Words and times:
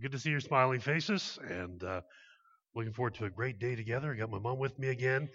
Good 0.00 0.10
to 0.10 0.18
see 0.18 0.30
your 0.30 0.40
smiling 0.40 0.80
faces, 0.80 1.38
and 1.48 1.82
uh, 1.84 2.00
looking 2.74 2.92
forward 2.92 3.14
to 3.14 3.26
a 3.26 3.30
great 3.30 3.60
day 3.60 3.76
together. 3.76 4.12
I 4.12 4.16
got 4.16 4.28
my 4.28 4.40
mom 4.40 4.58
with 4.58 4.76
me 4.76 4.88
again. 4.88 5.28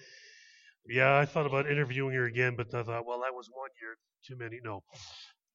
Yeah, 0.86 1.18
I 1.18 1.26
thought 1.26 1.46
about 1.46 1.72
interviewing 1.72 2.14
her 2.16 2.26
again, 2.26 2.56
but 2.58 2.74
I 2.74 2.84
thought, 2.84 3.06
well, 3.06 3.22
that 3.22 3.34
was 3.34 3.50
one 3.54 3.70
year 3.82 3.98
too 4.28 4.36
many. 4.36 4.60
No. 4.62 4.84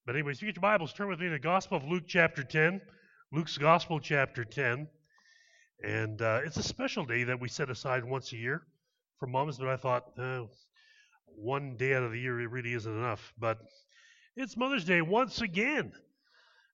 But 0.06 0.16
anyways, 0.16 0.36
if 0.36 0.42
you 0.42 0.48
get 0.48 0.56
your 0.56 0.62
Bibles, 0.62 0.94
turn 0.94 1.08
with 1.08 1.20
me 1.20 1.26
to 1.26 1.32
the 1.32 1.38
Gospel 1.38 1.76
of 1.76 1.84
Luke, 1.84 2.04
chapter 2.06 2.42
10. 2.42 2.80
Luke's 3.30 3.58
Gospel, 3.58 4.00
chapter 4.00 4.42
10. 4.42 4.88
And 5.82 6.22
uh, 6.22 6.40
it's 6.46 6.56
a 6.56 6.62
special 6.62 7.04
day 7.04 7.24
that 7.24 7.38
we 7.38 7.48
set 7.48 7.68
aside 7.68 8.04
once 8.04 8.32
a 8.32 8.36
year 8.36 8.62
for 9.20 9.26
moms, 9.26 9.58
but 9.58 9.68
I 9.68 9.76
thought, 9.76 10.04
uh, 10.18 10.44
one 11.26 11.76
day 11.76 11.92
out 11.92 12.04
of 12.04 12.12
the 12.12 12.20
year, 12.20 12.40
it 12.40 12.50
really 12.50 12.72
isn't 12.72 12.90
enough. 12.90 13.34
But 13.38 13.58
it's 14.34 14.56
Mother's 14.56 14.86
Day 14.86 15.02
once 15.02 15.42
again. 15.42 15.92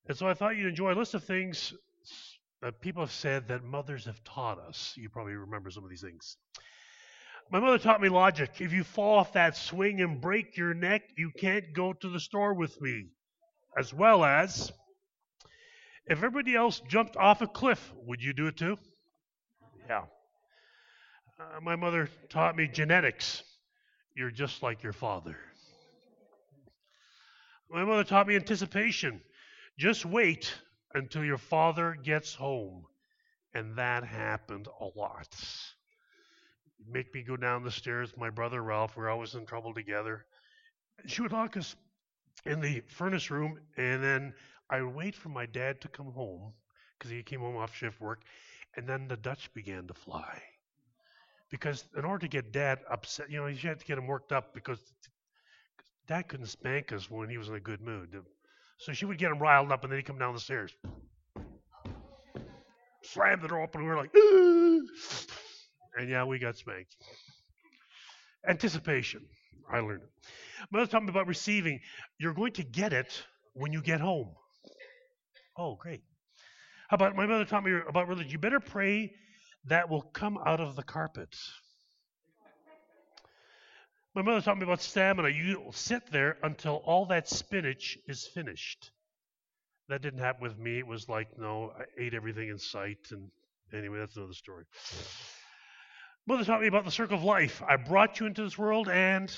And 0.07 0.17
so 0.17 0.29
I 0.29 0.33
thought 0.33 0.55
you'd 0.55 0.69
enjoy 0.69 0.93
a 0.93 0.95
list 0.95 1.13
of 1.13 1.25
things 1.25 1.73
that 2.61 2.79
people 2.79 3.01
have 3.01 3.11
said 3.11 3.47
that 3.47 3.63
mothers 3.63 4.05
have 4.05 4.23
taught 4.23 4.59
us. 4.59 4.93
You 4.95 5.09
probably 5.09 5.33
remember 5.33 5.71
some 5.71 5.83
of 5.83 5.89
these 5.89 6.01
things. 6.01 6.37
My 7.51 7.59
mother 7.59 7.79
taught 7.79 8.01
me 8.01 8.07
logic. 8.07 8.61
If 8.61 8.71
you 8.71 8.83
fall 8.83 9.19
off 9.19 9.33
that 9.33 9.57
swing 9.57 9.99
and 9.99 10.21
break 10.21 10.55
your 10.55 10.73
neck, 10.73 11.01
you 11.17 11.31
can't 11.37 11.73
go 11.73 11.91
to 11.93 12.09
the 12.09 12.19
store 12.19 12.53
with 12.53 12.79
me. 12.79 13.07
As 13.77 13.93
well 13.93 14.23
as, 14.23 14.71
if 16.05 16.17
everybody 16.17 16.55
else 16.55 16.81
jumped 16.87 17.17
off 17.17 17.41
a 17.41 17.47
cliff, 17.47 17.91
would 18.05 18.21
you 18.21 18.33
do 18.33 18.47
it 18.47 18.57
too? 18.57 18.77
Yeah. 19.89 20.03
Uh, 21.39 21.59
my 21.61 21.75
mother 21.75 22.09
taught 22.29 22.55
me 22.55 22.67
genetics. 22.67 23.43
You're 24.15 24.31
just 24.31 24.61
like 24.61 24.83
your 24.83 24.93
father. 24.93 25.35
My 27.69 27.83
mother 27.83 28.03
taught 28.03 28.27
me 28.27 28.35
anticipation. 28.35 29.21
Just 29.77 30.05
wait 30.05 30.53
until 30.95 31.23
your 31.23 31.37
father 31.37 31.97
gets 32.01 32.35
home. 32.35 32.85
And 33.53 33.75
that 33.77 34.03
happened 34.03 34.67
a 34.79 34.85
lot. 34.97 35.27
Make 36.87 37.13
me 37.13 37.21
go 37.23 37.37
down 37.37 37.63
the 37.63 37.71
stairs 37.71 38.13
my 38.17 38.29
brother 38.29 38.61
Ralph. 38.61 38.95
We're 38.95 39.09
always 39.09 39.35
in 39.35 39.45
trouble 39.45 39.73
together. 39.73 40.25
She 41.05 41.21
would 41.21 41.31
lock 41.31 41.57
us 41.57 41.75
in 42.45 42.59
the 42.61 42.81
furnace 42.87 43.29
room, 43.29 43.59
and 43.77 44.03
then 44.03 44.33
I 44.69 44.81
would 44.81 44.95
wait 44.95 45.15
for 45.15 45.29
my 45.29 45.45
dad 45.45 45.81
to 45.81 45.87
come 45.87 46.11
home 46.11 46.53
because 46.97 47.11
he 47.11 47.23
came 47.23 47.41
home 47.41 47.57
off 47.57 47.75
shift 47.75 47.99
work, 47.99 48.23
and 48.75 48.87
then 48.87 49.07
the 49.07 49.17
Dutch 49.17 49.53
began 49.53 49.87
to 49.87 49.93
fly. 49.93 50.41
Because 51.49 51.83
in 51.97 52.05
order 52.05 52.25
to 52.25 52.29
get 52.29 52.51
dad 52.51 52.79
upset, 52.89 53.29
you 53.29 53.37
know, 53.37 53.47
you 53.47 53.57
had 53.57 53.79
to 53.79 53.85
get 53.85 53.97
him 53.97 54.07
worked 54.07 54.31
up 54.31 54.53
because 54.53 54.79
dad 56.07 56.23
couldn't 56.29 56.45
spank 56.47 56.93
us 56.93 57.09
when 57.09 57.29
he 57.29 57.37
was 57.37 57.49
in 57.49 57.55
a 57.55 57.59
good 57.59 57.81
mood. 57.81 58.23
So 58.81 58.93
she 58.93 59.05
would 59.05 59.19
get 59.19 59.31
him 59.31 59.37
riled 59.37 59.71
up, 59.71 59.83
and 59.83 59.91
then 59.91 59.99
he'd 59.99 60.05
come 60.07 60.17
down 60.17 60.33
the 60.33 60.39
stairs. 60.39 60.75
Slam 63.03 63.39
the 63.39 63.47
door 63.47 63.61
open, 63.61 63.81
and 63.81 63.89
we 63.89 63.95
were 63.95 64.01
like, 64.01 64.15
Ooh! 64.15 64.87
and 65.97 66.09
yeah, 66.09 66.23
we 66.23 66.39
got 66.39 66.55
spanked. 66.57 66.95
Anticipation. 68.47 69.21
I 69.71 69.79
learned 69.79 70.01
it. 70.01 70.09
Mother 70.71 70.87
taught 70.87 71.03
me 71.03 71.09
about 71.09 71.27
receiving. 71.27 71.79
You're 72.19 72.33
going 72.33 72.53
to 72.53 72.63
get 72.63 72.91
it 72.91 73.23
when 73.53 73.71
you 73.71 73.81
get 73.83 73.99
home. 73.99 74.33
Oh, 75.57 75.75
great. 75.75 76.01
How 76.89 76.95
about 76.95 77.15
my 77.15 77.27
mother 77.27 77.45
taught 77.45 77.63
me 77.63 77.73
about 77.87 78.07
religion? 78.07 78.31
You 78.31 78.39
better 78.39 78.59
pray 78.59 79.13
that 79.65 79.89
will 79.89 80.01
come 80.01 80.39
out 80.43 80.59
of 80.59 80.75
the 80.75 80.83
carpet. 80.83 81.35
My 84.13 84.21
mother 84.21 84.41
taught 84.41 84.57
me 84.57 84.63
about 84.63 84.81
stamina. 84.81 85.29
You 85.29 85.69
sit 85.71 86.11
there 86.11 86.37
until 86.43 86.75
all 86.85 87.05
that 87.05 87.29
spinach 87.29 87.97
is 88.07 88.27
finished. 88.27 88.91
That 89.87 90.01
didn't 90.01 90.19
happen 90.19 90.43
with 90.43 90.57
me. 90.57 90.79
It 90.79 90.87
was 90.87 91.07
like, 91.07 91.37
no, 91.37 91.71
I 91.77 91.83
ate 92.01 92.13
everything 92.13 92.49
in 92.49 92.57
sight. 92.57 92.97
And 93.11 93.29
anyway, 93.73 93.99
that's 93.99 94.17
another 94.17 94.33
story. 94.33 94.65
Mother 96.27 96.43
taught 96.43 96.61
me 96.61 96.67
about 96.67 96.83
the 96.83 96.91
circle 96.91 97.17
of 97.17 97.23
life. 97.23 97.63
I 97.67 97.77
brought 97.77 98.19
you 98.19 98.25
into 98.25 98.43
this 98.43 98.57
world, 98.57 98.89
and 98.89 99.35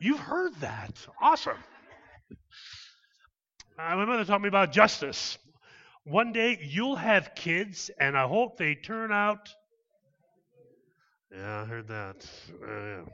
you've 0.00 0.20
heard 0.20 0.54
that. 0.60 0.94
Awesome. 1.20 1.58
Uh, 3.78 3.96
my 3.96 4.04
mother 4.04 4.24
taught 4.24 4.42
me 4.42 4.48
about 4.48 4.70
justice. 4.70 5.38
One 6.04 6.32
day 6.32 6.58
you'll 6.62 6.96
have 6.96 7.34
kids, 7.34 7.90
and 7.98 8.16
I 8.16 8.28
hope 8.28 8.58
they 8.58 8.74
turn 8.74 9.12
out 9.12 9.48
yeah, 11.34 11.62
I 11.62 11.64
heard 11.64 11.88
that. 11.88 12.26
Uh, 12.62 12.66
yeah. 12.70 13.04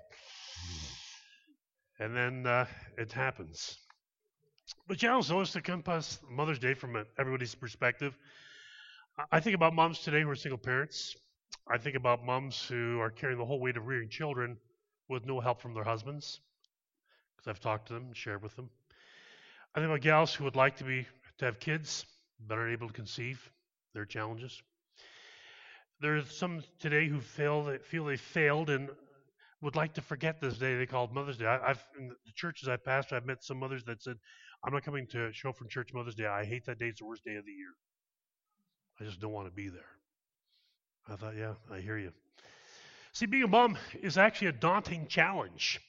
And 2.00 2.16
then 2.16 2.46
uh, 2.46 2.66
it 2.96 3.12
happens. 3.12 3.76
But 4.86 5.02
you 5.02 5.10
also 5.10 5.34
notice 5.34 5.52
to 5.52 5.60
come 5.60 5.82
past 5.82 6.20
Mother's 6.30 6.58
Day 6.58 6.74
from 6.74 6.96
everybody's 7.18 7.54
perspective. 7.54 8.16
I 9.32 9.40
think 9.40 9.54
about 9.54 9.74
moms 9.74 10.00
today 10.00 10.22
who 10.22 10.30
are 10.30 10.36
single 10.36 10.58
parents. 10.58 11.16
I 11.70 11.78
think 11.78 11.96
about 11.96 12.24
moms 12.24 12.66
who 12.68 13.00
are 13.00 13.10
carrying 13.10 13.38
the 13.38 13.44
whole 13.44 13.60
weight 13.60 13.76
of 13.76 13.86
rearing 13.86 14.08
children 14.08 14.56
with 15.08 15.26
no 15.26 15.40
help 15.40 15.60
from 15.60 15.74
their 15.74 15.84
husbands, 15.84 16.40
because 17.36 17.50
I've 17.50 17.60
talked 17.60 17.88
to 17.88 17.94
them 17.94 18.06
and 18.06 18.16
shared 18.16 18.42
with 18.42 18.54
them. 18.56 18.70
I 19.74 19.80
think 19.80 19.90
about 19.90 20.00
gals 20.02 20.34
who 20.34 20.44
would 20.44 20.56
like 20.56 20.76
to 20.76 20.84
be 20.84 21.06
to 21.38 21.44
have 21.44 21.60
kids 21.60 22.04
but 22.46 22.58
aren't 22.58 22.72
able 22.72 22.88
to 22.88 22.94
conceive 22.94 23.50
their 23.94 24.04
challenges. 24.04 24.62
There's 26.00 26.30
some 26.30 26.62
today 26.78 27.08
who 27.08 27.20
feel 27.20 27.76
feel 27.84 28.04
they 28.04 28.16
failed 28.16 28.70
and 28.70 28.88
would 29.60 29.74
like 29.74 29.94
to 29.94 30.02
forget 30.02 30.40
this 30.40 30.56
day 30.56 30.76
they 30.76 30.86
called 30.86 31.12
Mother's 31.12 31.38
Day. 31.38 31.46
I, 31.46 31.68
have 31.68 31.84
in 31.98 32.08
the 32.08 32.32
churches 32.34 32.68
I 32.68 32.76
pastor, 32.76 33.16
I've 33.16 33.26
met 33.26 33.42
some 33.42 33.58
mothers 33.58 33.84
that 33.84 34.02
said, 34.02 34.16
"I'm 34.64 34.72
not 34.72 34.84
coming 34.84 35.06
to 35.08 35.32
show 35.32 35.52
from 35.52 35.68
church 35.68 35.92
Mother's 35.92 36.14
Day. 36.14 36.26
I 36.26 36.44
hate 36.44 36.66
that 36.66 36.78
day. 36.78 36.86
It's 36.86 37.00
the 37.00 37.06
worst 37.06 37.24
day 37.24 37.34
of 37.34 37.44
the 37.44 37.52
year. 37.52 37.74
I 39.00 39.04
just 39.04 39.20
don't 39.20 39.32
want 39.32 39.48
to 39.48 39.52
be 39.54 39.68
there." 39.68 39.98
I 41.10 41.16
thought, 41.16 41.36
yeah, 41.36 41.54
I 41.72 41.80
hear 41.80 41.96
you. 41.96 42.12
See, 43.12 43.26
being 43.26 43.44
a 43.44 43.48
mom 43.48 43.78
is 44.02 44.18
actually 44.18 44.48
a 44.48 44.52
daunting 44.52 45.06
challenge. 45.06 45.80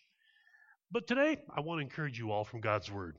But 0.92 1.08
today, 1.08 1.38
I 1.56 1.60
want 1.60 1.80
to 1.80 1.84
encourage 1.84 2.18
you 2.18 2.32
all 2.32 2.46
from 2.46 2.62
God's 2.62 2.90
Word. 2.90 3.18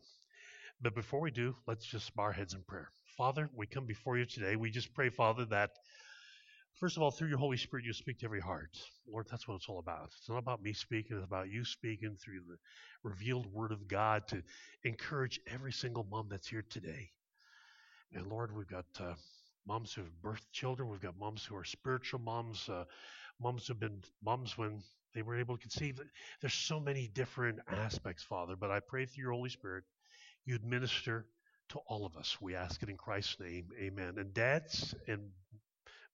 But 0.81 0.95
before 0.95 1.21
we 1.21 1.31
do, 1.31 1.55
let's 1.67 1.84
just 1.84 2.15
bow 2.17 2.23
our 2.25 2.33
heads 2.33 2.55
in 2.55 2.62
prayer. 2.62 2.89
Father, 3.19 3.50
we 3.55 3.67
come 3.67 3.84
before 3.84 4.17
you 4.17 4.25
today. 4.25 4.56
We 4.56 4.71
just 4.71 4.95
pray, 4.95 5.11
Father, 5.11 5.45
that 5.47 5.73
First 6.75 6.97
of 6.97 7.03
all, 7.03 7.10
through 7.10 7.28
your 7.28 7.38
Holy 7.38 7.58
Spirit, 7.58 7.84
you 7.84 7.92
speak 7.92 8.19
to 8.20 8.25
every 8.25 8.41
heart. 8.41 8.78
Lord, 9.06 9.26
that's 9.31 9.47
what 9.47 9.56
it's 9.56 9.69
all 9.69 9.78
about. 9.78 10.10
It's 10.19 10.28
not 10.28 10.38
about 10.38 10.62
me 10.62 10.72
speaking, 10.72 11.16
it's 11.16 11.25
about 11.25 11.50
you 11.50 11.64
speaking 11.64 12.16
through 12.16 12.41
the 12.48 12.56
revealed 13.03 13.47
Word 13.53 13.72
of 13.72 13.86
God 13.86 14.26
to 14.28 14.42
encourage 14.84 15.41
every 15.47 15.72
single 15.72 16.06
mom 16.10 16.28
that's 16.31 16.48
here 16.48 16.64
today. 16.70 17.10
And 18.14 18.26
Lord, 18.28 18.56
we've 18.56 18.66
got 18.66 18.86
uh, 18.98 19.14
moms 19.66 19.92
who 19.92 20.03
have 20.03 20.22
birthed 20.22 20.50
children, 20.53 20.88
we've 20.88 21.00
got 21.00 21.19
moms 21.19 21.44
who 21.44 21.54
are 21.56 21.64
spiritual 21.64 22.20
moms, 22.20 22.69
uh, 22.69 22.84
moms 23.41 23.66
who've 23.66 23.78
been 23.78 24.02
moms 24.25 24.56
when 24.56 24.82
they 25.14 25.22
were 25.22 25.37
able 25.38 25.56
to 25.56 25.60
conceive. 25.60 26.00
There's 26.41 26.54
so 26.54 26.81
many 26.81 27.08
different 27.08 27.58
aspects, 27.69 28.22
Father, 28.22 28.56
but 28.56 28.70
I 28.70 28.81
pray 28.81 29.04
through 29.06 29.22
your 29.22 29.32
Holy 29.32 29.50
Spirit, 29.50 29.84
you'd 30.47 30.64
minister 30.64 31.26
to 31.70 31.78
all 31.87 32.06
of 32.06 32.16
us. 32.16 32.38
We 32.41 32.54
ask 32.54 32.82
it 32.82 32.88
in 32.88 32.97
Christ's 32.97 33.38
name. 33.41 33.69
Amen. 33.78 34.14
And 34.19 34.34
dads 34.34 34.94
and 35.06 35.31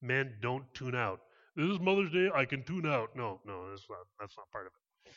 men 0.06 0.34
don't 0.40 0.64
tune 0.74 0.94
out. 0.94 1.20
This 1.56 1.66
is 1.70 1.80
Mother's 1.80 2.12
Day. 2.12 2.30
I 2.34 2.44
can 2.44 2.62
tune 2.64 2.86
out. 2.86 3.10
No, 3.16 3.40
no, 3.46 3.70
that's 3.70 3.86
not. 3.88 3.98
That's 4.20 4.36
not 4.36 4.50
part 4.50 4.66
of 4.66 4.72
it. 4.72 5.12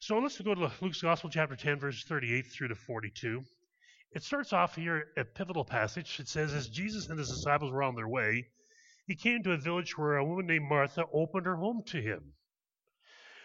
So 0.00 0.18
let's 0.18 0.40
go 0.40 0.54
to 0.54 0.70
Luke's 0.80 1.02
Gospel, 1.02 1.30
chapter 1.30 1.56
10, 1.56 1.80
verses 1.80 2.04
38 2.04 2.46
through 2.46 2.68
to 2.68 2.74
42. 2.74 3.42
It 4.12 4.22
starts 4.22 4.52
off 4.52 4.76
here 4.76 5.08
a 5.16 5.24
pivotal 5.24 5.64
passage. 5.64 6.18
It 6.20 6.28
says, 6.28 6.54
As 6.54 6.68
Jesus 6.68 7.08
and 7.08 7.18
his 7.18 7.28
disciples 7.28 7.72
were 7.72 7.82
on 7.82 7.94
their 7.94 8.08
way, 8.08 8.46
he 9.06 9.16
came 9.16 9.42
to 9.42 9.52
a 9.52 9.58
village 9.58 9.98
where 9.98 10.16
a 10.16 10.24
woman 10.24 10.46
named 10.46 10.68
Martha 10.68 11.04
opened 11.12 11.46
her 11.46 11.56
home 11.56 11.82
to 11.86 12.00
him. 12.00 12.32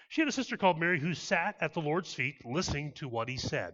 She 0.10 0.22
had 0.22 0.28
a 0.28 0.34
sister 0.34 0.58
called 0.58 0.80
Mary 0.80 1.00
who 1.00 1.14
sat 1.14 1.56
at 1.60 1.74
the 1.74 1.82
Lord's 1.82 2.14
feet 2.14 2.36
listening 2.46 2.94
to 2.98 3.08
what 3.08 3.30
he 3.30 3.38
said. 3.38 3.74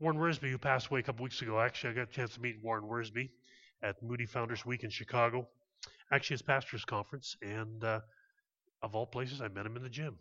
Warren 0.00 0.16
Wiersbe, 0.16 0.50
who 0.50 0.56
passed 0.56 0.86
away 0.86 1.00
a 1.00 1.02
couple 1.02 1.24
weeks 1.24 1.42
ago, 1.42 1.60
actually, 1.60 1.90
I 1.90 1.92
got 1.92 2.08
a 2.08 2.12
chance 2.12 2.32
to 2.32 2.40
meet 2.40 2.56
Warren 2.62 2.84
Wiersbe 2.84 3.28
at 3.82 4.02
Moody 4.02 4.24
Founders 4.24 4.64
Week 4.64 4.82
in 4.82 4.88
Chicago. 4.88 5.46
Actually, 6.10 6.34
his 6.34 6.42
pastor's 6.42 6.86
conference, 6.86 7.36
and 7.42 7.84
uh, 7.84 8.00
of 8.80 8.94
all 8.94 9.04
places, 9.04 9.42
I 9.42 9.48
met 9.48 9.66
him 9.66 9.76
in 9.76 9.82
the 9.82 9.90
gym. 9.90 10.16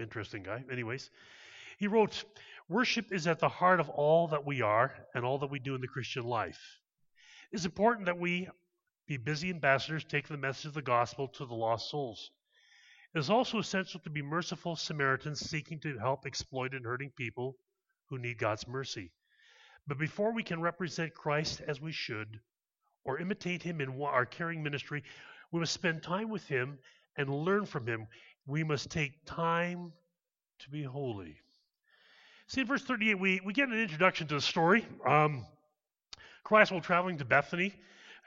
Interesting 0.00 0.42
guy. 0.42 0.64
Anyways, 0.72 1.10
he 1.76 1.88
wrote, 1.88 2.24
Worship 2.70 3.12
is 3.12 3.26
at 3.26 3.38
the 3.38 3.50
heart 3.50 3.80
of 3.80 3.90
all 3.90 4.28
that 4.28 4.46
we 4.46 4.62
are 4.62 4.94
and 5.14 5.26
all 5.26 5.38
that 5.40 5.50
we 5.50 5.58
do 5.58 5.74
in 5.74 5.82
the 5.82 5.88
Christian 5.88 6.24
life. 6.24 6.80
It's 7.52 7.66
important 7.66 8.06
that 8.06 8.18
we 8.18 8.48
be 9.06 9.18
busy 9.18 9.50
ambassadors 9.50 10.04
taking 10.04 10.34
the 10.34 10.40
message 10.40 10.66
of 10.66 10.74
the 10.74 10.80
gospel 10.80 11.28
to 11.28 11.44
the 11.44 11.54
lost 11.54 11.90
souls. 11.90 12.30
It 13.14 13.18
is 13.18 13.28
also 13.28 13.58
essential 13.58 14.00
to 14.00 14.10
be 14.10 14.22
merciful 14.22 14.74
Samaritans 14.74 15.40
seeking 15.40 15.80
to 15.80 15.98
help 15.98 16.24
exploited 16.24 16.76
and 16.76 16.86
hurting 16.86 17.10
people 17.10 17.58
who 18.12 18.18
need 18.18 18.36
God's 18.36 18.68
mercy. 18.68 19.10
But 19.86 19.98
before 19.98 20.32
we 20.32 20.42
can 20.42 20.60
represent 20.60 21.14
Christ 21.14 21.62
as 21.66 21.80
we 21.80 21.92
should, 21.92 22.38
or 23.04 23.18
imitate 23.18 23.62
him 23.62 23.80
in 23.80 24.00
our 24.02 24.26
caring 24.26 24.62
ministry, 24.62 25.02
we 25.50 25.60
must 25.60 25.72
spend 25.72 26.02
time 26.02 26.28
with 26.28 26.46
him 26.46 26.78
and 27.16 27.28
learn 27.30 27.64
from 27.64 27.86
him. 27.86 28.06
We 28.46 28.64
must 28.64 28.90
take 28.90 29.12
time 29.24 29.92
to 30.60 30.70
be 30.70 30.82
holy. 30.82 31.36
See, 32.48 32.60
in 32.60 32.66
verse 32.66 32.84
38, 32.84 33.18
we, 33.18 33.40
we 33.44 33.54
get 33.54 33.70
an 33.70 33.80
introduction 33.80 34.26
to 34.28 34.34
the 34.34 34.40
story. 34.42 34.84
Um, 35.06 35.46
Christ, 36.44 36.70
while 36.70 36.82
traveling 36.82 37.16
to 37.18 37.24
Bethany, 37.24 37.74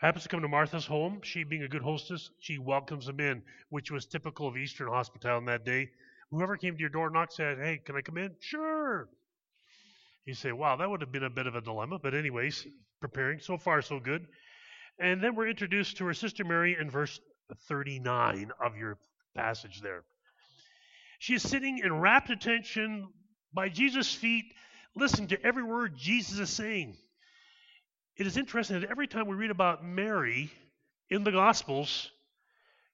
happens 0.02 0.24
to 0.24 0.30
come 0.30 0.42
to 0.42 0.48
Martha's 0.48 0.88
home. 0.88 1.22
She, 1.22 1.44
being 1.44 1.64
a 1.64 1.68
good 1.68 1.84
hostess, 1.84 2.32
she 2.40 2.58
welcomes 2.58 3.08
him 3.08 3.20
in, 3.20 3.44
which 3.70 3.92
was 3.92 4.08
typical 4.08 4.48
of 4.48 4.58
Eastern 4.58 4.88
hospitality 4.88 5.44
in 5.44 5.46
that 5.46 5.64
day. 5.64 5.92
Whoever 6.32 6.58
came 6.58 6.74
to 6.74 6.80
your 6.80 6.90
door 6.90 7.06
and 7.06 7.14
knocked 7.14 7.34
said, 7.34 7.60
Hey, 7.60 7.82
can 7.86 7.96
I 7.96 8.02
come 8.02 8.18
in? 8.18 8.36
Sure. 8.40 9.08
You 10.26 10.34
say, 10.34 10.52
Wow, 10.52 10.78
that 10.78 10.90
would 10.90 11.02
have 11.02 11.12
been 11.12 11.24
a 11.24 11.30
bit 11.30 11.48
of 11.48 11.56
a 11.56 11.62
dilemma. 11.62 12.00
But, 12.00 12.14
anyways, 12.14 12.66
preparing. 13.00 13.40
So 13.40 13.58
far, 13.58 13.82
so 13.82 14.00
good. 14.00 14.26
And 15.00 15.22
then 15.22 15.36
we're 15.36 15.48
introduced 15.48 15.98
to 15.98 16.06
her 16.06 16.14
sister 16.14 16.44
Mary 16.44 16.76
in 16.80 16.90
verse 16.90 17.20
39 17.68 18.52
of 18.64 18.78
your 18.78 18.98
passage 19.36 19.82
there. 19.82 20.04
She 21.20 21.36
is 21.36 21.44
sitting 21.44 21.80
in 21.80 22.00
rapt 22.00 22.30
attention 22.30 23.08
by 23.54 23.70
Jesus' 23.70 24.14
feet, 24.14 24.46
listening 24.96 25.30
to 25.30 25.42
every 25.44 25.64
word 25.64 25.96
Jesus 25.98 26.40
is 26.40 26.50
saying. 26.50 26.98
It 28.18 28.28
is 28.28 28.38
interesting 28.38 28.80
that 28.80 28.90
every 28.90 29.08
time 29.08 29.28
we 29.28 29.36
read 29.36 29.52
about 29.52 29.84
Mary 29.84 30.52
in 31.10 31.24
the 31.24 31.32
Gospels, 31.32 32.10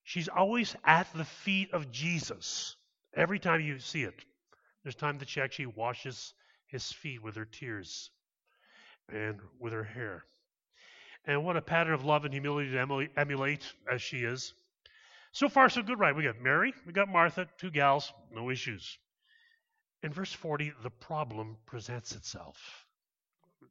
she's 0.04 0.27
always 0.27 0.75
at 0.84 1.07
the 1.13 1.25
feet 1.25 1.72
of 1.74 1.92
Jesus. 1.92 2.75
Every 3.16 3.39
time 3.39 3.62
you 3.62 3.80
see 3.80 4.04
it, 4.04 4.16
there's 4.84 4.95
time 4.95 5.19
that 5.19 5.30
she 5.30 5.42
actually 5.42 5.68
washes 5.68 6.34
his 6.71 6.91
feet 6.91 7.21
with 7.21 7.35
her 7.35 7.45
tears 7.45 8.09
and 9.09 9.39
with 9.59 9.73
her 9.73 9.83
hair. 9.83 10.23
And 11.25 11.45
what 11.45 11.57
a 11.57 11.62
pattern 11.62 11.94
of 11.94 12.06
love 12.06 12.25
and 12.25 12.33
humility 12.33 12.71
to 12.71 13.09
emulate 13.18 13.62
as 13.91 14.01
she 14.01 14.19
is. 14.19 14.53
So 15.33 15.47
far, 15.47 15.69
so 15.69 15.83
good, 15.83 16.00
right? 16.00 16.15
We 16.15 16.23
got 16.23 16.39
Mary, 16.39 16.73
we 16.85 16.94
got 16.94 17.07
Martha, 17.07 17.47
two 17.57 17.71
gals, 17.71 18.12
no 18.33 18.50
issues. 18.50 18.97
In 20.03 20.12
verse 20.12 20.33
40, 20.33 20.73
the 20.81 20.89
problem 20.89 21.57
presents 21.65 22.15
itself. 22.15 22.57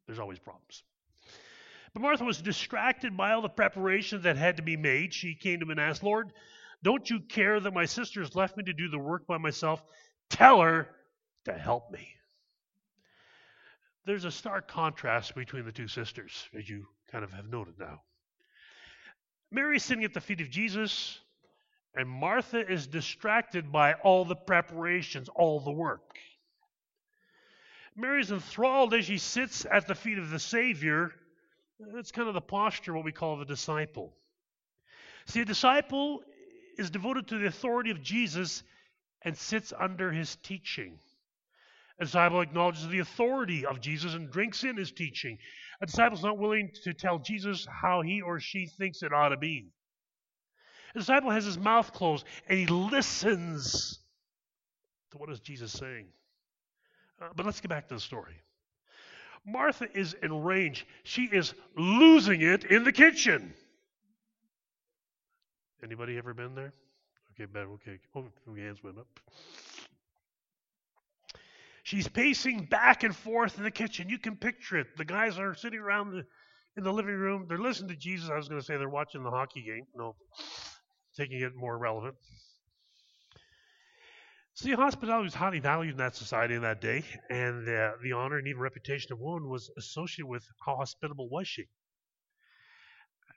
There's 0.06 0.20
always 0.20 0.38
problems. 0.38 0.84
But 1.92 2.02
Martha 2.02 2.24
was 2.24 2.40
distracted 2.40 3.16
by 3.16 3.32
all 3.32 3.42
the 3.42 3.48
preparations 3.48 4.22
that 4.22 4.36
had 4.36 4.58
to 4.58 4.62
be 4.62 4.76
made. 4.76 5.12
She 5.12 5.34
came 5.34 5.58
to 5.58 5.64
him 5.64 5.70
and 5.70 5.80
asked, 5.80 6.04
Lord, 6.04 6.32
don't 6.82 7.08
you 7.10 7.20
care 7.20 7.58
that 7.58 7.74
my 7.74 7.84
sister 7.84 8.20
has 8.20 8.36
left 8.36 8.56
me 8.56 8.62
to 8.64 8.72
do 8.72 8.88
the 8.88 8.98
work 8.98 9.26
by 9.26 9.38
myself? 9.38 9.82
Tell 10.30 10.60
her 10.60 10.88
to 11.46 11.52
help 11.52 11.90
me. 11.90 12.14
There's 14.06 14.24
a 14.24 14.30
stark 14.30 14.68
contrast 14.68 15.34
between 15.34 15.64
the 15.64 15.72
two 15.72 15.88
sisters, 15.88 16.48
as 16.56 16.68
you 16.68 16.86
kind 17.12 17.24
of 17.24 17.32
have 17.32 17.48
noted 17.48 17.74
now. 17.78 18.00
Mary's 19.50 19.84
sitting 19.84 20.04
at 20.04 20.14
the 20.14 20.20
feet 20.20 20.40
of 20.40 20.50
Jesus, 20.50 21.18
and 21.94 22.08
Martha 22.08 22.66
is 22.66 22.86
distracted 22.86 23.70
by 23.70 23.94
all 23.94 24.24
the 24.24 24.36
preparations, 24.36 25.28
all 25.28 25.60
the 25.60 25.72
work. 25.72 26.18
Mary's 27.96 28.30
enthralled 28.30 28.94
as 28.94 29.04
she 29.04 29.18
sits 29.18 29.66
at 29.70 29.86
the 29.86 29.94
feet 29.94 30.18
of 30.18 30.30
the 30.30 30.38
Savior, 30.38 31.12
that's 31.92 32.12
kind 32.12 32.28
of 32.28 32.34
the 32.34 32.40
posture, 32.40 32.94
what 32.94 33.04
we 33.04 33.12
call 33.12 33.36
the 33.36 33.44
disciple. 33.44 34.14
See, 35.26 35.40
a 35.40 35.44
disciple 35.44 36.22
is 36.78 36.90
devoted 36.90 37.28
to 37.28 37.38
the 37.38 37.46
authority 37.46 37.90
of 37.90 38.02
Jesus 38.02 38.62
and 39.22 39.36
sits 39.36 39.72
under 39.78 40.10
his 40.10 40.36
teaching. 40.36 40.98
A 42.00 42.04
disciple 42.04 42.40
acknowledges 42.40 42.88
the 42.88 43.00
authority 43.00 43.66
of 43.66 43.80
Jesus 43.80 44.14
and 44.14 44.30
drinks 44.30 44.64
in 44.64 44.76
his 44.76 44.90
teaching. 44.90 45.38
A 45.82 45.86
disciple 45.86 46.16
is 46.16 46.24
not 46.24 46.38
willing 46.38 46.70
to 46.84 46.94
tell 46.94 47.18
Jesus 47.18 47.66
how 47.70 48.00
he 48.00 48.22
or 48.22 48.40
she 48.40 48.66
thinks 48.66 49.02
it 49.02 49.12
ought 49.12 49.28
to 49.28 49.36
be. 49.36 49.68
A 50.94 50.98
disciple 50.98 51.30
has 51.30 51.44
his 51.44 51.58
mouth 51.58 51.92
closed 51.92 52.24
and 52.48 52.58
he 52.58 52.66
listens 52.66 53.98
to 55.10 55.18
what 55.18 55.30
is 55.30 55.40
Jesus 55.40 55.72
saying. 55.72 56.06
Uh, 57.20 57.28
but 57.36 57.44
let's 57.44 57.60
get 57.60 57.68
back 57.68 57.88
to 57.88 57.94
the 57.94 58.00
story. 58.00 58.40
Martha 59.44 59.86
is 59.94 60.14
enraged. 60.22 60.86
She 61.02 61.24
is 61.24 61.52
losing 61.76 62.40
it 62.40 62.64
in 62.64 62.84
the 62.84 62.92
kitchen. 62.92 63.52
Anybody 65.82 66.16
ever 66.16 66.32
been 66.32 66.54
there? 66.54 66.72
Okay, 67.32 67.44
better. 67.44 67.68
Okay, 67.72 67.98
oh, 68.14 68.24
hands 68.54 68.82
went 68.82 68.98
up. 68.98 69.06
She's 71.90 72.06
pacing 72.06 72.66
back 72.66 73.02
and 73.02 73.16
forth 73.16 73.58
in 73.58 73.64
the 73.64 73.70
kitchen. 73.72 74.08
You 74.08 74.20
can 74.20 74.36
picture 74.36 74.78
it. 74.78 74.96
The 74.96 75.04
guys 75.04 75.40
are 75.40 75.56
sitting 75.56 75.80
around 75.80 76.12
the, 76.12 76.24
in 76.76 76.84
the 76.84 76.92
living 76.92 77.16
room. 77.16 77.46
They're 77.48 77.58
listening 77.58 77.88
to 77.88 77.96
Jesus. 77.96 78.30
I 78.30 78.36
was 78.36 78.48
going 78.48 78.60
to 78.60 78.64
say 78.64 78.76
they're 78.76 78.88
watching 78.88 79.24
the 79.24 79.30
hockey 79.30 79.64
game. 79.64 79.82
No, 79.96 80.14
taking 81.16 81.40
it 81.40 81.50
more 81.56 81.76
relevant. 81.76 82.14
See, 84.54 84.70
hospitality 84.70 85.24
was 85.24 85.34
highly 85.34 85.58
valued 85.58 85.94
in 85.94 85.96
that 85.96 86.14
society 86.14 86.54
in 86.54 86.62
that 86.62 86.80
day, 86.80 87.02
and 87.28 87.68
uh, 87.68 87.90
the 88.04 88.12
honor 88.12 88.38
and 88.38 88.46
even 88.46 88.60
reputation 88.60 89.12
of 89.12 89.18
woman 89.18 89.50
was 89.50 89.68
associated 89.76 90.28
with 90.28 90.44
how 90.64 90.76
hospitable 90.76 91.28
was 91.28 91.48
she. 91.48 91.64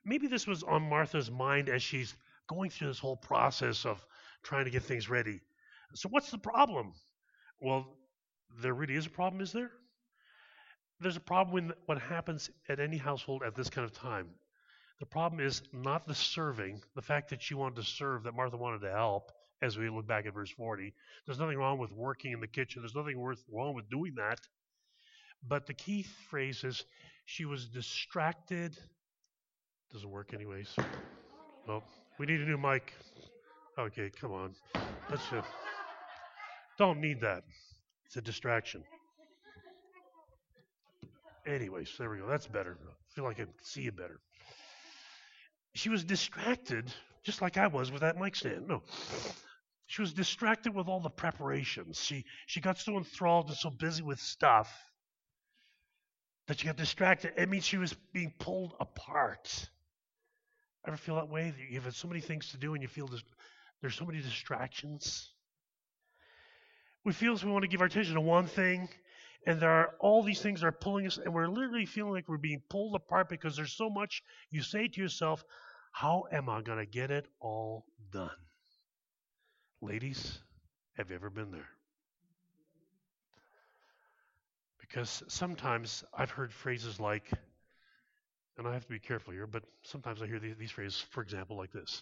Maybe 0.05 0.27
this 0.27 0.45
was 0.45 0.61
on 0.61 0.87
Martha's 0.87 1.31
mind 1.31 1.69
as 1.69 1.81
she's 1.81 2.13
going 2.47 2.69
through 2.69 2.89
this 2.89 2.99
whole 2.99 3.17
process 3.17 3.83
of 3.83 4.05
trying 4.43 4.65
to 4.65 4.71
get 4.71 4.83
things 4.83 5.09
ready. 5.09 5.41
So, 5.95 6.07
what's 6.09 6.29
the 6.29 6.37
problem? 6.37 6.93
Well, 7.59 7.97
there 8.61 8.73
really 8.73 8.95
is 8.95 9.05
a 9.05 9.09
problem, 9.09 9.41
is 9.41 9.51
there? 9.51 9.71
There's 10.99 11.17
a 11.17 11.21
problem 11.21 11.53
when 11.53 11.73
what 11.85 11.99
happens 11.99 12.49
at 12.69 12.79
any 12.79 12.97
household 12.97 13.43
at 13.45 13.55
this 13.55 13.69
kind 13.69 13.85
of 13.85 13.93
time. 13.93 14.29
The 14.99 15.05
problem 15.05 15.45
is 15.45 15.61
not 15.73 16.07
the 16.07 16.15
serving, 16.15 16.81
the 16.95 17.01
fact 17.01 17.29
that 17.31 17.41
she 17.41 17.55
wanted 17.55 17.75
to 17.77 17.83
serve, 17.83 18.23
that 18.23 18.35
Martha 18.35 18.57
wanted 18.57 18.81
to 18.81 18.91
help 18.91 19.31
as 19.61 19.77
we 19.77 19.89
look 19.89 20.07
back 20.07 20.25
at 20.25 20.33
verse 20.33 20.51
40. 20.51 20.93
There's 21.25 21.39
nothing 21.39 21.57
wrong 21.57 21.77
with 21.77 21.91
working 21.91 22.31
in 22.31 22.39
the 22.39 22.47
kitchen. 22.47 22.81
There's 22.81 22.95
nothing 22.95 23.17
wrong 23.51 23.75
with 23.75 23.89
doing 23.89 24.13
that. 24.15 24.39
But 25.45 25.67
the 25.67 25.73
key 25.73 26.05
phrase 26.29 26.63
is 26.63 26.85
she 27.25 27.45
was 27.45 27.67
distracted. 27.67 28.77
Doesn't 29.91 30.09
work 30.09 30.33
anyways. 30.33 30.73
Well, 31.67 31.83
we 32.19 32.25
need 32.25 32.41
a 32.41 32.45
new 32.45 32.57
mic. 32.57 32.93
Okay, 33.77 34.09
come 34.09 34.31
on. 34.31 34.53
Let's 35.09 35.23
just, 35.29 35.47
don't 36.77 36.99
need 36.99 37.21
that. 37.21 37.43
It's 38.13 38.17
a 38.19 38.21
distraction. 38.21 38.83
Anyways, 41.47 41.95
there 41.97 42.11
we 42.11 42.19
go. 42.19 42.27
That's 42.27 42.45
better. 42.45 42.77
I 42.79 43.15
feel 43.15 43.23
like 43.23 43.39
I 43.39 43.45
can 43.45 43.53
see 43.63 43.81
you 43.81 43.91
better. 43.91 44.19
She 45.73 45.89
was 45.89 46.03
distracted, 46.03 46.93
just 47.23 47.41
like 47.41 47.57
I 47.57 47.65
was 47.65 47.91
with 47.91 48.01
that 48.01 48.19
mic 48.19 48.35
stand. 48.35 48.67
No. 48.67 48.83
She 49.87 50.03
was 50.03 50.13
distracted 50.13 50.75
with 50.75 50.87
all 50.87 50.99
the 50.99 51.09
preparations. 51.09 51.99
She 51.99 52.25
she 52.45 52.61
got 52.61 52.77
so 52.77 52.97
enthralled 52.97 53.47
and 53.47 53.57
so 53.57 53.71
busy 53.71 54.03
with 54.03 54.19
stuff 54.19 54.71
that 56.45 56.59
she 56.59 56.67
got 56.67 56.77
distracted. 56.77 57.33
It 57.35 57.49
means 57.49 57.65
she 57.65 57.77
was 57.77 57.95
being 58.13 58.31
pulled 58.37 58.75
apart. 58.79 59.71
Ever 60.87 60.97
feel 60.97 61.15
that 61.15 61.29
way? 61.29 61.51
You 61.67 61.81
have 61.81 61.95
so 61.95 62.07
many 62.07 62.21
things 62.21 62.49
to 62.49 62.57
do 62.57 62.75
and 62.75 62.83
you 62.83 62.87
feel 62.87 63.07
this, 63.07 63.23
there's 63.81 63.95
so 63.95 64.05
many 64.05 64.21
distractions. 64.21 65.32
We 67.03 67.11
feel 67.11 67.33
as 67.33 67.43
we 67.43 67.51
want 67.51 67.63
to 67.63 67.67
give 67.67 67.81
our 67.81 67.87
attention 67.87 68.15
to 68.15 68.21
one 68.21 68.47
thing, 68.47 68.87
and 69.45 69.59
there 69.59 69.69
are 69.69 69.95
all 69.99 70.23
these 70.23 70.41
things 70.41 70.61
that 70.61 70.67
are 70.67 70.71
pulling 70.71 71.05
us, 71.05 71.17
and 71.17 71.33
we're 71.33 71.47
literally 71.47 71.85
feeling 71.85 72.13
like 72.13 72.29
we're 72.29 72.37
being 72.37 72.61
pulled 72.69 72.95
apart 72.95 73.27
because 73.27 73.57
there's 73.57 73.73
so 73.73 73.89
much. 73.89 74.23
You 74.51 74.61
say 74.61 74.87
to 74.87 75.01
yourself, 75.01 75.43
How 75.91 76.23
am 76.31 76.47
I 76.47 76.61
going 76.61 76.77
to 76.77 76.85
get 76.85 77.11
it 77.11 77.27
all 77.41 77.85
done? 78.11 78.29
Ladies, 79.81 80.39
have 80.95 81.09
you 81.09 81.15
ever 81.15 81.29
been 81.29 81.51
there? 81.51 81.67
Because 84.79 85.23
sometimes 85.27 86.05
I've 86.17 86.31
heard 86.31 86.53
phrases 86.53 87.01
like, 87.01 87.29
and 88.57 88.65
I 88.65 88.73
have 88.73 88.85
to 88.85 88.93
be 88.93 88.99
careful 88.99 89.33
here, 89.33 89.47
but 89.47 89.63
sometimes 89.81 90.21
I 90.21 90.27
hear 90.27 90.39
these, 90.39 90.55
these 90.57 90.71
phrases, 90.71 91.03
for 91.11 91.21
example, 91.21 91.57
like 91.57 91.73
this 91.73 92.01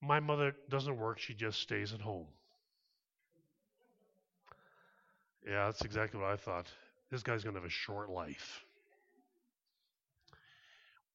My 0.00 0.20
mother 0.20 0.54
doesn't 0.68 0.96
work, 0.96 1.18
she 1.18 1.34
just 1.34 1.60
stays 1.60 1.92
at 1.92 2.00
home. 2.00 2.28
Yeah, 5.44 5.64
that's 5.66 5.82
exactly 5.82 6.20
what 6.20 6.30
I 6.30 6.36
thought. 6.36 6.70
This 7.10 7.22
guy's 7.24 7.42
going 7.42 7.54
to 7.54 7.60
have 7.60 7.66
a 7.68 7.70
short 7.70 8.10
life. 8.10 8.64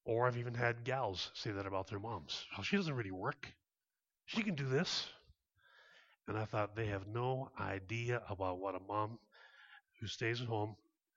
Or 0.06 0.25
I've 0.27 0.38
even 0.38 0.53
had 0.53 0.86
gals 0.86 1.30
say 1.34 1.51
that 1.51 1.65
about 1.65 1.88
their 1.88 2.00
moms. 2.00 2.46
Oh, 2.58 2.62
she 2.62 2.77
doesn't 2.77 2.94
really 2.96 3.12
work. 3.12 3.53
She 4.25 4.44
can 4.44 4.56
do 4.56 4.68
this. 4.68 5.08
And 6.27 6.38
I 6.38 6.44
thought 6.44 6.75
they 6.75 6.88
have 6.88 7.08
no 7.08 7.50
idea 7.58 8.22
about 8.30 8.60
what 8.60 8.75
a 8.75 8.80
mom 8.82 9.20
who 10.00 10.08
stays 10.08 10.42
at 10.42 10.48
home 10.48 10.75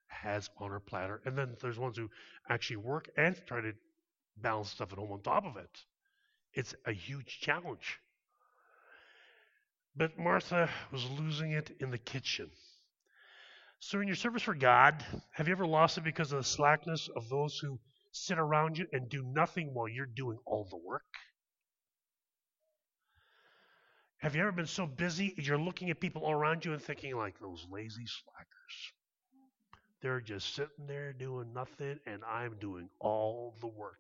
has 0.09 0.51
on 0.59 0.71
her 0.71 0.81
platter. 0.81 1.23
And 1.27 1.37
then 1.39 1.57
there's 1.61 1.79
ones 1.79 1.97
who 1.99 2.11
actually 2.49 2.79
work 2.79 3.11
and 3.17 3.37
try 3.47 3.61
to 3.63 3.75
balance 4.39 4.71
stuff 4.71 4.93
at 4.93 4.99
home 4.99 5.13
on 5.13 5.23
top 5.23 5.45
of 5.47 5.57
it. 5.57 5.85
It's 6.55 6.75
a 6.87 6.93
huge 6.93 7.41
challenge. 7.41 8.01
But 9.97 10.17
Martha 10.17 10.71
was 10.93 11.11
losing 11.11 11.51
it 11.51 11.71
in 11.81 11.91
the 11.91 11.99
kitchen. 11.99 12.53
So, 13.79 14.01
in 14.01 14.07
your 14.07 14.17
service 14.17 14.43
for 14.43 14.55
God, 14.55 15.05
have 15.33 15.49
you 15.49 15.53
ever 15.53 15.67
lost 15.67 15.99
it 15.99 16.05
because 16.05 16.33
of 16.33 16.39
the 16.39 16.45
slackness 16.45 17.09
of 17.15 17.29
those 17.29 17.59
who 17.59 17.79
sit 18.13 18.39
around 18.39 18.79
you 18.79 18.87
and 18.93 19.09
do 19.09 19.23
nothing 19.23 19.75
while 19.75 19.89
you're 19.89 20.07
doing 20.07 20.39
all 20.47 20.67
the 20.71 20.79
work? 20.79 21.03
Have 24.19 24.35
you 24.35 24.43
ever 24.43 24.53
been 24.53 24.67
so 24.67 24.87
busy 24.87 25.35
you're 25.37 25.59
looking 25.59 25.91
at 25.91 26.01
people 26.01 26.23
all 26.25 26.33
around 26.33 26.65
you 26.65 26.73
and 26.73 26.83
thinking, 26.83 27.15
like, 27.15 27.39
those 27.39 27.67
lazy 27.71 28.07
slackers? 28.07 28.93
They're 30.01 30.21
just 30.21 30.55
sitting 30.55 30.87
there 30.87 31.13
doing 31.13 31.53
nothing, 31.53 31.99
and 32.07 32.23
I'm 32.25 32.57
doing 32.59 32.89
all 32.99 33.55
the 33.61 33.67
work. 33.67 33.99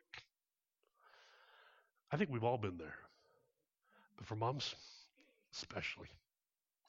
I 2.10 2.16
think 2.16 2.30
we've 2.30 2.44
all 2.44 2.58
been 2.58 2.78
there. 2.78 2.94
But 4.16 4.26
for 4.26 4.36
moms, 4.36 4.74
especially. 5.54 6.08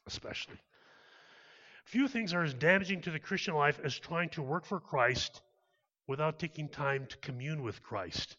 Especially. 0.06 0.58
Few 1.88 2.06
things 2.06 2.34
are 2.34 2.44
as 2.44 2.52
damaging 2.52 3.00
to 3.02 3.10
the 3.10 3.18
Christian 3.18 3.54
life 3.54 3.80
as 3.82 3.98
trying 3.98 4.28
to 4.30 4.42
work 4.42 4.66
for 4.66 4.78
Christ 4.78 5.40
without 6.06 6.38
taking 6.38 6.68
time 6.68 7.06
to 7.06 7.16
commune 7.16 7.62
with 7.62 7.82
Christ. 7.82 8.36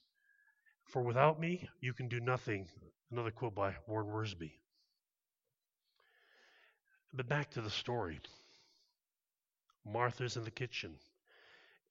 For 0.85 1.01
without 1.01 1.39
me, 1.39 1.67
you 1.81 1.93
can 1.93 2.09
do 2.09 2.19
nothing. 2.19 2.67
Another 3.11 3.31
quote 3.31 3.55
by 3.55 3.73
Warren 3.87 4.05
Wiersbe. 4.05 4.51
But 7.11 7.27
back 7.27 7.49
to 7.51 7.61
the 7.61 7.71
story. 7.71 8.19
Martha's 9.83 10.37
in 10.37 10.43
the 10.43 10.51
kitchen. 10.51 10.95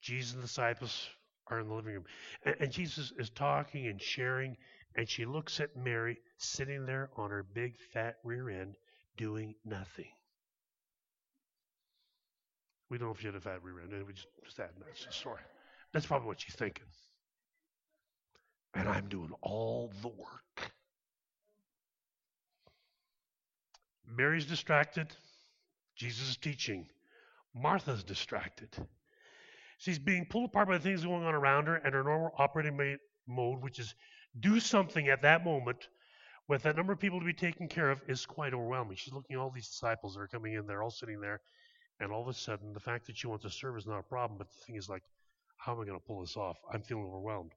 Jesus 0.01 0.31
and 0.31 0.41
the 0.41 0.47
disciples 0.47 1.09
are 1.47 1.59
in 1.59 1.67
the 1.67 1.73
living 1.73 1.93
room. 1.95 2.05
And, 2.45 2.55
and 2.61 2.71
Jesus 2.71 3.11
is 3.17 3.29
talking 3.31 3.87
and 3.87 4.01
sharing, 4.01 4.55
and 4.95 5.09
she 5.09 5.25
looks 5.25 5.59
at 5.59 5.75
Mary 5.75 6.21
sitting 6.37 6.85
there 6.85 7.09
on 7.17 7.31
her 7.31 7.43
big 7.43 7.77
fat 7.91 8.15
rear 8.23 8.49
end 8.49 8.77
doing 9.17 9.55
nothing. 9.65 10.07
We 12.89 12.97
don't 12.97 13.07
know 13.07 13.13
if 13.13 13.19
she 13.19 13.27
had 13.27 13.35
a 13.35 13.41
fat 13.41 13.63
rear 13.63 13.81
end, 13.81 13.93
and 13.93 14.05
we 14.07 14.13
just, 14.13 14.27
just 14.43 14.59
add 14.59 14.69
that's 14.79 15.05
the 15.05 15.11
story. 15.11 15.41
That's 15.93 16.05
probably 16.05 16.27
what 16.27 16.41
she's 16.41 16.55
thinking. 16.55 16.85
And 18.73 18.87
I'm 18.87 19.07
doing 19.09 19.31
all 19.41 19.91
the 20.01 20.07
work. 20.07 20.71
Mary's 24.07 24.45
distracted. 24.45 25.07
Jesus 25.95 26.29
is 26.29 26.37
teaching. 26.37 26.87
Martha's 27.53 28.03
distracted. 28.03 28.69
She's 29.77 29.99
being 29.99 30.25
pulled 30.25 30.49
apart 30.49 30.67
by 30.67 30.77
the 30.77 30.83
things 30.83 31.03
going 31.03 31.23
on 31.23 31.33
around 31.33 31.67
her 31.67 31.75
and 31.75 31.93
her 31.93 32.03
normal 32.03 32.31
operating 32.37 32.97
mode, 33.27 33.61
which 33.63 33.79
is 33.79 33.95
do 34.39 34.59
something 34.59 35.09
at 35.09 35.21
that 35.21 35.43
moment 35.43 35.87
with 36.47 36.63
that 36.63 36.75
number 36.75 36.91
of 36.93 36.99
people 36.99 37.19
to 37.19 37.25
be 37.25 37.33
taken 37.33 37.67
care 37.67 37.91
of, 37.91 38.01
is 38.07 38.25
quite 38.25 38.53
overwhelming. 38.53 38.97
She's 38.97 39.13
looking 39.13 39.35
at 39.35 39.39
all 39.39 39.51
these 39.51 39.69
disciples 39.69 40.15
that 40.15 40.21
are 40.21 40.27
coming 40.27 40.53
in, 40.53 40.65
they're 40.65 40.81
all 40.81 40.89
sitting 40.89 41.21
there, 41.21 41.41
and 41.99 42.11
all 42.11 42.21
of 42.21 42.27
a 42.27 42.33
sudden, 42.33 42.73
the 42.73 42.79
fact 42.79 43.07
that 43.07 43.17
she 43.17 43.27
wants 43.27 43.43
to 43.43 43.49
serve 43.49 43.77
is 43.77 43.85
not 43.85 43.99
a 43.99 44.03
problem, 44.03 44.37
but 44.37 44.47
the 44.49 44.65
thing 44.65 44.75
is 44.75 44.89
like, 44.89 45.03
how 45.57 45.73
am 45.73 45.81
I 45.81 45.85
going 45.85 45.99
to 45.99 46.05
pull 46.05 46.21
this 46.21 46.37
off? 46.37 46.57
I'm 46.73 46.81
feeling 46.81 47.05
overwhelmed. 47.05 47.51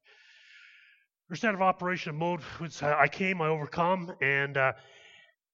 Her 1.29 1.37
standard 1.37 1.59
of 1.59 1.63
operation 1.63 2.17
mode, 2.17 2.41
which 2.59 2.83
I 2.83 3.09
came, 3.09 3.41
I 3.41 3.49
overcome, 3.49 4.13
and 4.21 4.57
uh, 4.57 4.73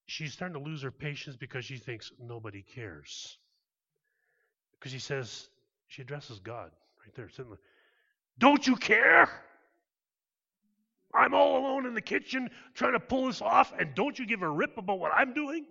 she's 0.06 0.32
starting 0.32 0.60
to 0.60 0.68
lose 0.68 0.82
her 0.82 0.90
patience 0.90 1.36
because 1.36 1.64
she 1.64 1.76
thinks 1.76 2.10
nobody 2.18 2.62
cares. 2.62 3.38
Because 4.72 4.92
she 4.92 4.98
says, 4.98 5.48
she 5.88 6.02
addresses 6.02 6.40
God 6.40 6.70
right 7.04 7.14
there, 7.14 7.28
sitting 7.28 7.50
there. 7.50 7.60
Don't 8.38 8.66
you 8.66 8.76
care? 8.76 9.28
I'm 11.14 11.34
all 11.34 11.58
alone 11.58 11.86
in 11.86 11.94
the 11.94 12.00
kitchen 12.00 12.50
trying 12.74 12.92
to 12.92 13.00
pull 13.00 13.26
this 13.26 13.42
off, 13.42 13.72
and 13.78 13.94
don't 13.94 14.18
you 14.18 14.26
give 14.26 14.42
a 14.42 14.50
rip 14.50 14.78
about 14.78 14.98
what 14.98 15.12
I'm 15.14 15.34
doing? 15.34 15.66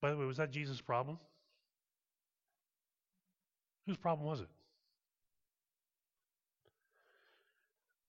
By 0.00 0.10
the 0.10 0.16
way, 0.16 0.24
was 0.24 0.36
that 0.36 0.50
Jesus' 0.50 0.80
problem? 0.80 1.18
Whose 3.86 3.96
problem 3.96 4.26
was 4.26 4.40
it? 4.40 4.48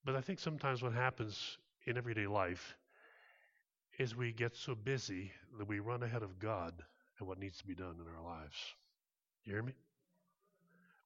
But 0.04 0.16
I 0.16 0.20
think 0.20 0.38
sometimes 0.38 0.82
what 0.82 0.92
happens 0.92 1.58
in 1.86 1.96
everyday 1.96 2.26
life 2.26 2.76
is 3.98 4.16
we 4.16 4.32
get 4.32 4.56
so 4.56 4.74
busy 4.74 5.32
that 5.58 5.68
we 5.68 5.78
run 5.78 6.02
ahead 6.02 6.22
of 6.22 6.38
God 6.38 6.72
and 7.18 7.28
what 7.28 7.38
needs 7.38 7.58
to 7.58 7.66
be 7.66 7.74
done 7.74 7.96
in 8.00 8.14
our 8.14 8.22
lives. 8.22 8.56
You 9.44 9.54
hear 9.54 9.62
me? 9.62 9.72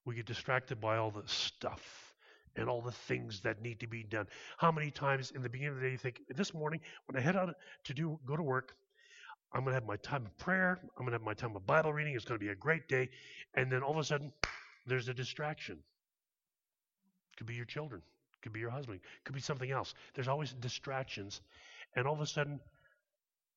We 0.05 0.15
get 0.15 0.25
distracted 0.25 0.79
by 0.79 0.97
all 0.97 1.11
the 1.11 1.23
stuff 1.25 2.15
and 2.55 2.69
all 2.69 2.81
the 2.81 2.91
things 2.91 3.41
that 3.41 3.61
need 3.61 3.79
to 3.81 3.87
be 3.87 4.03
done. 4.03 4.27
How 4.57 4.71
many 4.71 4.91
times 4.91 5.31
in 5.31 5.41
the 5.41 5.49
beginning 5.49 5.73
of 5.73 5.81
the 5.81 5.87
day 5.87 5.91
you 5.91 5.97
think, 5.97 6.21
this 6.29 6.53
morning 6.53 6.79
when 7.07 7.17
I 7.17 7.23
head 7.23 7.35
out 7.35 7.53
to 7.85 7.93
do 7.93 8.19
go 8.25 8.37
to 8.37 8.43
work, 8.43 8.75
I'm 9.53 9.61
going 9.61 9.71
to 9.71 9.79
have 9.79 9.87
my 9.87 9.97
time 9.97 10.25
of 10.25 10.37
prayer. 10.37 10.79
I'm 10.81 11.05
going 11.05 11.11
to 11.11 11.13
have 11.13 11.21
my 11.21 11.33
time 11.33 11.55
of 11.55 11.65
Bible 11.65 11.93
reading. 11.93 12.15
It's 12.15 12.25
going 12.25 12.39
to 12.39 12.45
be 12.45 12.51
a 12.51 12.55
great 12.55 12.87
day. 12.87 13.09
And 13.53 13.71
then 13.71 13.83
all 13.83 13.91
of 13.91 13.97
a 13.97 14.03
sudden, 14.03 14.31
there's 14.85 15.07
a 15.07 15.13
distraction. 15.13 15.79
Could 17.37 17.47
be 17.47 17.55
your 17.55 17.65
children. 17.65 18.01
Could 18.41 18.53
be 18.53 18.59
your 18.59 18.69
husband. 18.69 18.99
Could 19.23 19.35
be 19.35 19.41
something 19.41 19.71
else. 19.71 19.93
There's 20.13 20.27
always 20.27 20.53
distractions. 20.53 21.41
And 21.95 22.05
all 22.05 22.13
of 22.13 22.21
a 22.21 22.27
sudden, 22.27 22.59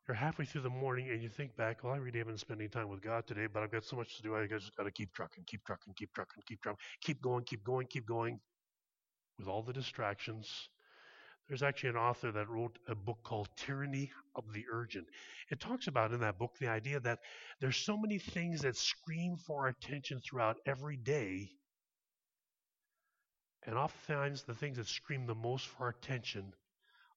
you're 0.06 0.14
halfway 0.14 0.46
through 0.46 0.62
the 0.62 0.70
morning 0.70 1.10
and 1.10 1.22
you 1.22 1.28
think 1.28 1.54
back, 1.56 1.84
well, 1.84 1.92
I 1.92 1.98
really 1.98 2.18
haven't 2.18 2.40
spent 2.40 2.60
any 2.60 2.68
time 2.68 2.88
with 2.88 3.02
God 3.02 3.26
today, 3.26 3.46
but 3.46 3.62
I've 3.62 3.70
got 3.70 3.84
so 3.84 3.96
much 3.96 4.16
to 4.16 4.22
do. 4.22 4.34
I 4.34 4.46
just 4.46 4.74
got 4.76 4.84
to 4.84 4.90
keep 4.90 5.12
trucking, 5.12 5.44
keep 5.46 5.64
trucking, 5.66 5.92
keep 5.96 6.14
trucking, 6.14 6.42
keep 6.46 6.62
trucking, 6.62 6.78
keep 7.02 7.20
going, 7.20 7.44
keep 7.44 7.62
going, 7.62 7.86
keep 7.86 8.06
going 8.06 8.40
with 9.38 9.48
all 9.48 9.62
the 9.62 9.72
distractions. 9.72 10.70
There's 11.48 11.62
actually 11.62 11.90
an 11.90 11.96
author 11.96 12.30
that 12.30 12.50
wrote 12.50 12.78
a 12.86 12.94
book 12.94 13.18
called 13.24 13.48
Tyranny 13.56 14.12
of 14.34 14.52
the 14.52 14.66
Urgent. 14.70 15.06
It 15.50 15.58
talks 15.58 15.86
about 15.86 16.12
in 16.12 16.20
that 16.20 16.38
book 16.38 16.52
the 16.58 16.68
idea 16.68 17.00
that 17.00 17.20
there's 17.58 17.78
so 17.78 17.96
many 17.96 18.18
things 18.18 18.60
that 18.62 18.76
scream 18.76 19.36
for 19.36 19.62
our 19.62 19.68
attention 19.68 20.20
throughout 20.20 20.58
every 20.66 20.96
day. 20.96 21.50
And 23.66 23.78
oftentimes, 23.78 24.42
the 24.42 24.54
things 24.54 24.76
that 24.76 24.88
scream 24.88 25.26
the 25.26 25.34
most 25.34 25.66
for 25.66 25.84
our 25.84 25.88
attention 25.90 26.52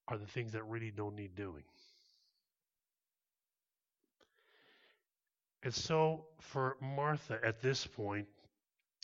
are 0.08 0.18
the 0.18 0.26
things 0.26 0.54
that 0.54 0.64
really 0.64 0.92
don't 0.92 1.16
need 1.16 1.36
doing. 1.36 1.64
And 5.64 5.74
so, 5.74 6.26
for 6.40 6.78
Martha 6.82 7.38
at 7.44 7.62
this 7.62 7.86
point, 7.86 8.28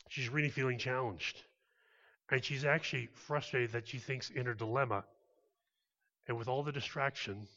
she's 0.08 0.30
really 0.30 0.50
feeling 0.50 0.78
challenged. 0.78 1.42
And 2.32 2.44
she's 2.44 2.66
actually 2.66 3.10
frustrated 3.14 3.74
that 3.74 3.90
she 3.90 3.98
thinks 3.98 4.30
in 4.30 4.46
her 4.46 4.54
dilemma 4.54 5.04
and 6.28 6.38
with 6.38 6.48
all 6.48 6.64
the 6.64 6.72
distraction 6.72 7.48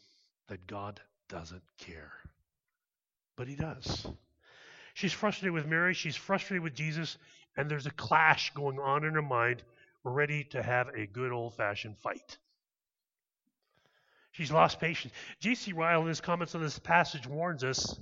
that 0.48 0.66
God 0.66 1.00
doesn't 1.28 1.62
care. 1.78 2.12
But 3.36 3.48
He 3.48 3.56
does. 3.56 4.06
She's 4.94 5.12
frustrated 5.12 5.52
with 5.52 5.66
Mary, 5.66 5.94
she's 5.94 6.16
frustrated 6.16 6.62
with 6.62 6.74
Jesus, 6.74 7.16
and 7.56 7.70
there's 7.70 7.86
a 7.86 7.92
clash 7.92 8.52
going 8.54 8.78
on 8.78 9.04
in 9.04 9.14
her 9.14 9.22
mind, 9.22 9.62
ready 10.04 10.44
to 10.44 10.62
have 10.62 10.88
a 10.88 11.06
good 11.06 11.32
old 11.32 11.54
fashioned 11.54 11.98
fight. 11.98 12.38
She's 14.32 14.52
lost 14.52 14.80
patience. 14.80 15.12
J.C. 15.40 15.72
Ryle, 15.72 16.02
in 16.02 16.08
his 16.08 16.20
comments 16.20 16.54
on 16.54 16.62
this 16.62 16.78
passage, 16.78 17.26
warns 17.26 17.64
us 17.64 17.98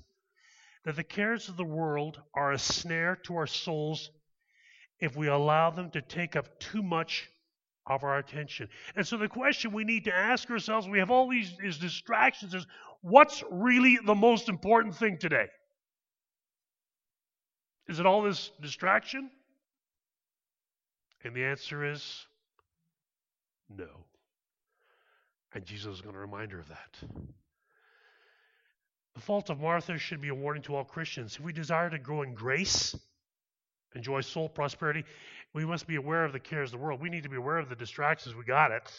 that 0.85 0.97
the 0.97 1.05
cares 1.05 1.49
of 1.49 1.57
the 1.57 1.65
world 1.65 2.21
are 2.35 2.53
a 2.53 2.59
snare 2.59 3.17
to 3.25 3.37
our 3.37 3.47
souls 3.47 4.11
if 5.01 5.17
we 5.17 5.29
allow 5.29 5.71
them 5.71 5.91
to 5.91 6.03
take 6.03 6.37
up 6.37 6.59
too 6.59 6.83
much 6.83 7.29
of 7.89 8.05
our 8.05 8.19
attention. 8.19 8.69
And 8.95 9.07
so 9.07 9.17
the 9.17 9.29
question 9.29 9.73
we 9.73 9.85
need 9.85 10.05
to 10.05 10.15
ask 10.15 10.51
ourselves, 10.51 10.89
we 10.89 10.99
have 10.99 11.11
all 11.11 11.29
these, 11.29 11.57
these 11.61 11.79
distractions, 11.79 12.55
is 12.55 12.67
what's 13.01 13.43
really 13.51 13.99
the 14.05 14.15
most 14.15 14.49
important 14.49 14.97
thing 14.97 15.19
today? 15.19 15.47
Is 17.89 17.99
it 17.99 18.07
all 18.07 18.23
this 18.23 18.51
distraction? 18.61 19.31
And 21.25 21.35
the 21.35 21.45
answer 21.45 21.85
is 21.85 22.27
no. 23.69 23.89
And 25.55 25.65
Jesus 25.65 25.97
is 25.97 26.01
going 26.03 26.15
to 26.15 26.21
remind 26.21 26.53
her 26.53 26.61
of 26.61 26.69
that. 26.69 26.97
The 29.15 29.21
fault 29.21 29.51
of 29.51 29.59
Martha 29.59 29.99
should 29.99 30.21
be 30.21 30.29
a 30.29 30.35
warning 30.35 30.63
to 30.65 30.77
all 30.77 30.85
Christians. 30.85 31.37
If 31.37 31.41
we 31.41 31.53
desire 31.53 31.91
to 31.91 31.99
grow 31.99 32.23
in 32.23 32.35
grace, 32.35 32.95
enjoy 33.95 34.21
soul 34.21 34.49
prosperity, 34.49 35.05
we 35.55 35.65
must 35.65 35.87
be 35.87 35.97
aware 35.97 36.25
of 36.25 36.33
the 36.33 36.41
cares 36.41 36.73
of 36.73 36.79
the 36.79 36.85
world. 36.85 37.01
We 37.01 37.11
need 37.11 37.23
to 37.23 37.29
be 37.29 37.37
aware 37.37 37.59
of 37.59 37.69
the 37.69 37.77
distractions. 37.77 38.35
We 38.35 38.45
got 38.45 38.71
it. 38.71 38.91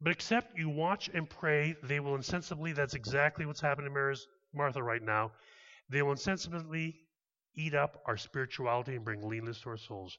But 0.00 0.12
except 0.12 0.56
you 0.56 0.68
watch 0.68 1.10
and 1.12 1.28
pray, 1.28 1.74
they 1.82 2.00
will 2.00 2.14
insensibly, 2.14 2.72
that's 2.72 2.94
exactly 2.94 3.46
what's 3.46 3.60
happening 3.60 3.92
to 3.92 4.16
Martha 4.54 4.82
right 4.82 5.02
now, 5.02 5.32
they 5.90 6.02
will 6.02 6.12
insensibly 6.12 6.96
eat 7.54 7.74
up 7.74 8.00
our 8.06 8.16
spirituality 8.16 8.94
and 8.94 9.04
bring 9.04 9.28
leanness 9.28 9.60
to 9.62 9.70
our 9.70 9.76
souls. 9.76 10.16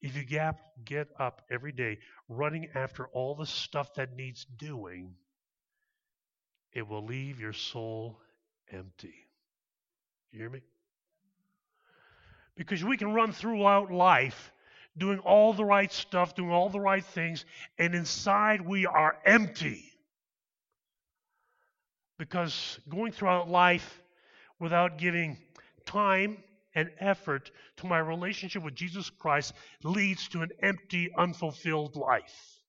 If 0.00 0.16
you 0.16 0.24
gap, 0.24 0.60
get 0.84 1.08
up 1.18 1.42
every 1.50 1.72
day 1.72 1.98
running 2.28 2.68
after 2.74 3.08
all 3.08 3.34
the 3.34 3.46
stuff 3.46 3.94
that 3.94 4.14
needs 4.14 4.44
doing, 4.44 5.14
it 6.72 6.86
will 6.86 7.04
leave 7.04 7.40
your 7.40 7.54
soul 7.54 8.20
empty. 8.70 9.14
You 10.30 10.40
hear 10.40 10.50
me? 10.50 10.60
Because 12.56 12.82
we 12.82 12.96
can 12.96 13.12
run 13.12 13.32
throughout 13.32 13.92
life 13.92 14.52
doing 14.98 15.18
all 15.20 15.52
the 15.52 15.64
right 15.64 15.92
stuff, 15.92 16.34
doing 16.34 16.50
all 16.50 16.70
the 16.70 16.80
right 16.80 17.04
things, 17.04 17.44
and 17.78 17.94
inside 17.94 18.60
we 18.60 18.86
are 18.86 19.18
empty. 19.24 19.84
Because 22.18 22.80
going 22.88 23.12
throughout 23.12 23.48
life 23.48 24.02
without 24.58 24.96
giving 24.96 25.36
time 25.84 26.38
and 26.74 26.90
effort 26.98 27.50
to 27.76 27.86
my 27.86 27.98
relationship 27.98 28.62
with 28.62 28.74
Jesus 28.74 29.10
Christ 29.10 29.52
leads 29.82 30.28
to 30.28 30.42
an 30.42 30.50
empty, 30.62 31.10
unfulfilled 31.16 31.96
life. 31.96 32.60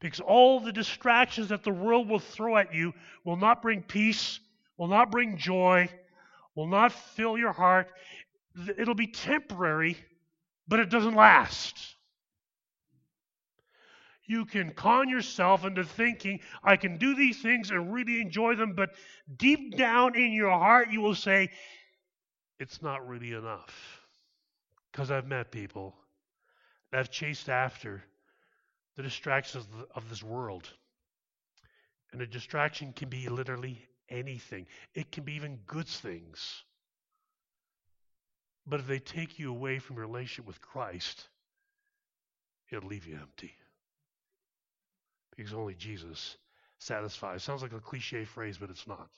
Because 0.00 0.20
all 0.20 0.60
the 0.60 0.72
distractions 0.72 1.48
that 1.48 1.62
the 1.62 1.70
world 1.70 2.08
will 2.08 2.18
throw 2.18 2.56
at 2.56 2.74
you 2.74 2.92
will 3.24 3.36
not 3.36 3.62
bring 3.62 3.82
peace, 3.82 4.40
will 4.76 4.88
not 4.88 5.10
bring 5.10 5.38
joy, 5.38 5.88
will 6.54 6.66
not 6.66 6.92
fill 6.92 7.38
your 7.38 7.52
heart. 7.52 7.90
It'll 8.78 8.94
be 8.94 9.06
temporary, 9.06 9.96
but 10.68 10.80
it 10.80 10.90
doesn't 10.90 11.14
last. 11.14 11.96
You 14.24 14.44
can 14.44 14.72
con 14.72 15.08
yourself 15.08 15.64
into 15.64 15.84
thinking, 15.84 16.40
I 16.62 16.76
can 16.76 16.96
do 16.96 17.14
these 17.14 17.42
things 17.42 17.70
and 17.70 17.92
really 17.92 18.20
enjoy 18.20 18.54
them, 18.54 18.74
but 18.74 18.90
deep 19.36 19.76
down 19.76 20.16
in 20.16 20.32
your 20.32 20.50
heart, 20.50 20.90
you 20.90 21.00
will 21.00 21.14
say, 21.14 21.50
it's 22.58 22.80
not 22.80 23.06
really 23.06 23.32
enough. 23.32 24.00
Because 24.90 25.10
I've 25.10 25.26
met 25.26 25.50
people 25.50 25.96
that 26.90 26.98
have 26.98 27.10
chased 27.10 27.48
after 27.48 28.04
the 28.96 29.02
distractions 29.02 29.66
of 29.94 30.08
this 30.08 30.22
world. 30.22 30.68
And 32.12 32.20
a 32.20 32.26
distraction 32.26 32.92
can 32.92 33.08
be 33.08 33.28
literally 33.28 33.82
anything, 34.08 34.66
it 34.94 35.10
can 35.12 35.24
be 35.24 35.34
even 35.34 35.58
good 35.66 35.86
things. 35.86 36.64
But 38.66 38.80
if 38.80 38.86
they 38.86 38.98
take 38.98 39.38
you 39.38 39.50
away 39.50 39.78
from 39.78 39.96
your 39.96 40.06
relationship 40.06 40.46
with 40.46 40.60
Christ, 40.60 41.28
it'll 42.70 42.88
leave 42.88 43.06
you 43.06 43.18
empty. 43.20 43.52
Because 45.36 45.52
only 45.52 45.74
Jesus 45.74 46.36
satisfies. 46.78 47.42
Sounds 47.42 47.62
like 47.62 47.72
a 47.72 47.80
cliche 47.80 48.24
phrase, 48.24 48.58
but 48.58 48.70
it's 48.70 48.86
not. 48.86 49.08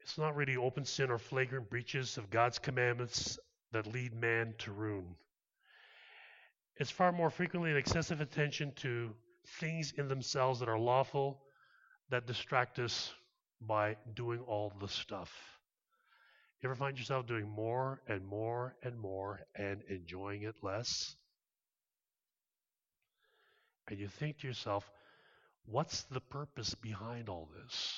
It's 0.00 0.18
not 0.18 0.36
really 0.36 0.56
open 0.56 0.84
sin 0.84 1.10
or 1.10 1.18
flagrant 1.18 1.70
breaches 1.70 2.18
of 2.18 2.30
God's 2.30 2.58
commandments 2.58 3.38
that 3.72 3.86
lead 3.86 4.14
man 4.14 4.54
to 4.58 4.72
ruin. 4.72 5.16
It's 6.76 6.90
far 6.90 7.12
more 7.12 7.30
frequently 7.30 7.70
an 7.70 7.76
excessive 7.76 8.20
attention 8.20 8.72
to 8.76 9.14
things 9.60 9.92
in 9.96 10.08
themselves 10.08 10.60
that 10.60 10.68
are 10.68 10.78
lawful 10.78 11.40
that 12.10 12.26
distract 12.26 12.78
us 12.78 13.12
by 13.60 13.96
doing 14.14 14.40
all 14.40 14.72
the 14.80 14.88
stuff. 14.88 15.32
You 16.60 16.68
ever 16.68 16.76
find 16.76 16.98
yourself 16.98 17.26
doing 17.26 17.48
more 17.48 18.00
and 18.08 18.24
more 18.26 18.74
and 18.82 18.98
more 18.98 19.40
and 19.54 19.82
enjoying 19.88 20.42
it 20.42 20.54
less? 20.62 21.14
And 23.88 23.98
you 23.98 24.08
think 24.08 24.38
to 24.38 24.46
yourself, 24.46 24.90
what's 25.66 26.04
the 26.04 26.20
purpose 26.20 26.74
behind 26.74 27.28
all 27.28 27.50
this? 27.62 27.92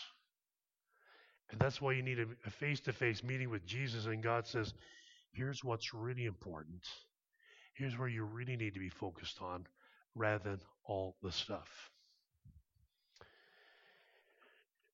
And 1.50 1.60
that's 1.60 1.80
why 1.80 1.92
you 1.92 2.02
need 2.02 2.18
a 2.18 2.50
face 2.50 2.80
to 2.80 2.92
face 2.92 3.22
meeting 3.22 3.50
with 3.50 3.64
Jesus, 3.64 4.06
and 4.06 4.20
God 4.20 4.48
says, 4.48 4.74
here's 5.32 5.62
what's 5.62 5.94
really 5.94 6.24
important 6.24 6.82
Here's 7.76 7.98
where 7.98 8.08
you 8.08 8.24
really 8.24 8.56
need 8.56 8.72
to 8.74 8.80
be 8.80 8.88
focused 8.88 9.42
on 9.42 9.66
rather 10.16 10.50
than 10.50 10.60
all 10.84 11.16
the 11.22 11.30
stuff. 11.30 11.90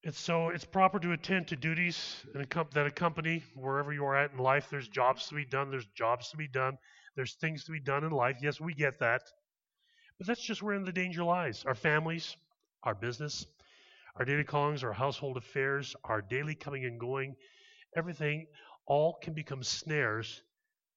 And 0.04 0.14
so 0.14 0.48
it's 0.48 0.64
proper 0.64 0.98
to 0.98 1.12
attend 1.12 1.48
to 1.48 1.56
duties 1.56 2.16
that 2.34 2.86
accompany 2.86 3.44
wherever 3.54 3.92
you 3.92 4.04
are 4.04 4.16
at 4.16 4.32
in 4.32 4.38
life. 4.38 4.66
There's 4.68 4.88
jobs 4.88 5.28
to 5.28 5.36
be 5.36 5.44
done. 5.44 5.70
There's 5.70 5.86
jobs 5.94 6.30
to 6.30 6.36
be 6.36 6.48
done. 6.48 6.76
There's 7.14 7.34
things 7.34 7.64
to 7.64 7.72
be 7.72 7.78
done 7.78 8.02
in 8.02 8.10
life. 8.10 8.38
Yes, 8.42 8.60
we 8.60 8.74
get 8.74 8.98
that. 8.98 9.22
But 10.18 10.26
that's 10.26 10.42
just 10.42 10.60
where 10.60 10.78
the 10.80 10.92
danger 10.92 11.22
lies. 11.22 11.64
Our 11.66 11.76
families, 11.76 12.36
our 12.82 12.96
business, 12.96 13.46
our 14.16 14.24
daily 14.24 14.44
callings, 14.44 14.82
our 14.82 14.92
household 14.92 15.36
affairs, 15.36 15.94
our 16.02 16.20
daily 16.20 16.56
coming 16.56 16.84
and 16.84 16.98
going, 16.98 17.36
everything 17.96 18.46
all 18.86 19.18
can 19.22 19.34
become 19.34 19.62
snares 19.62 20.42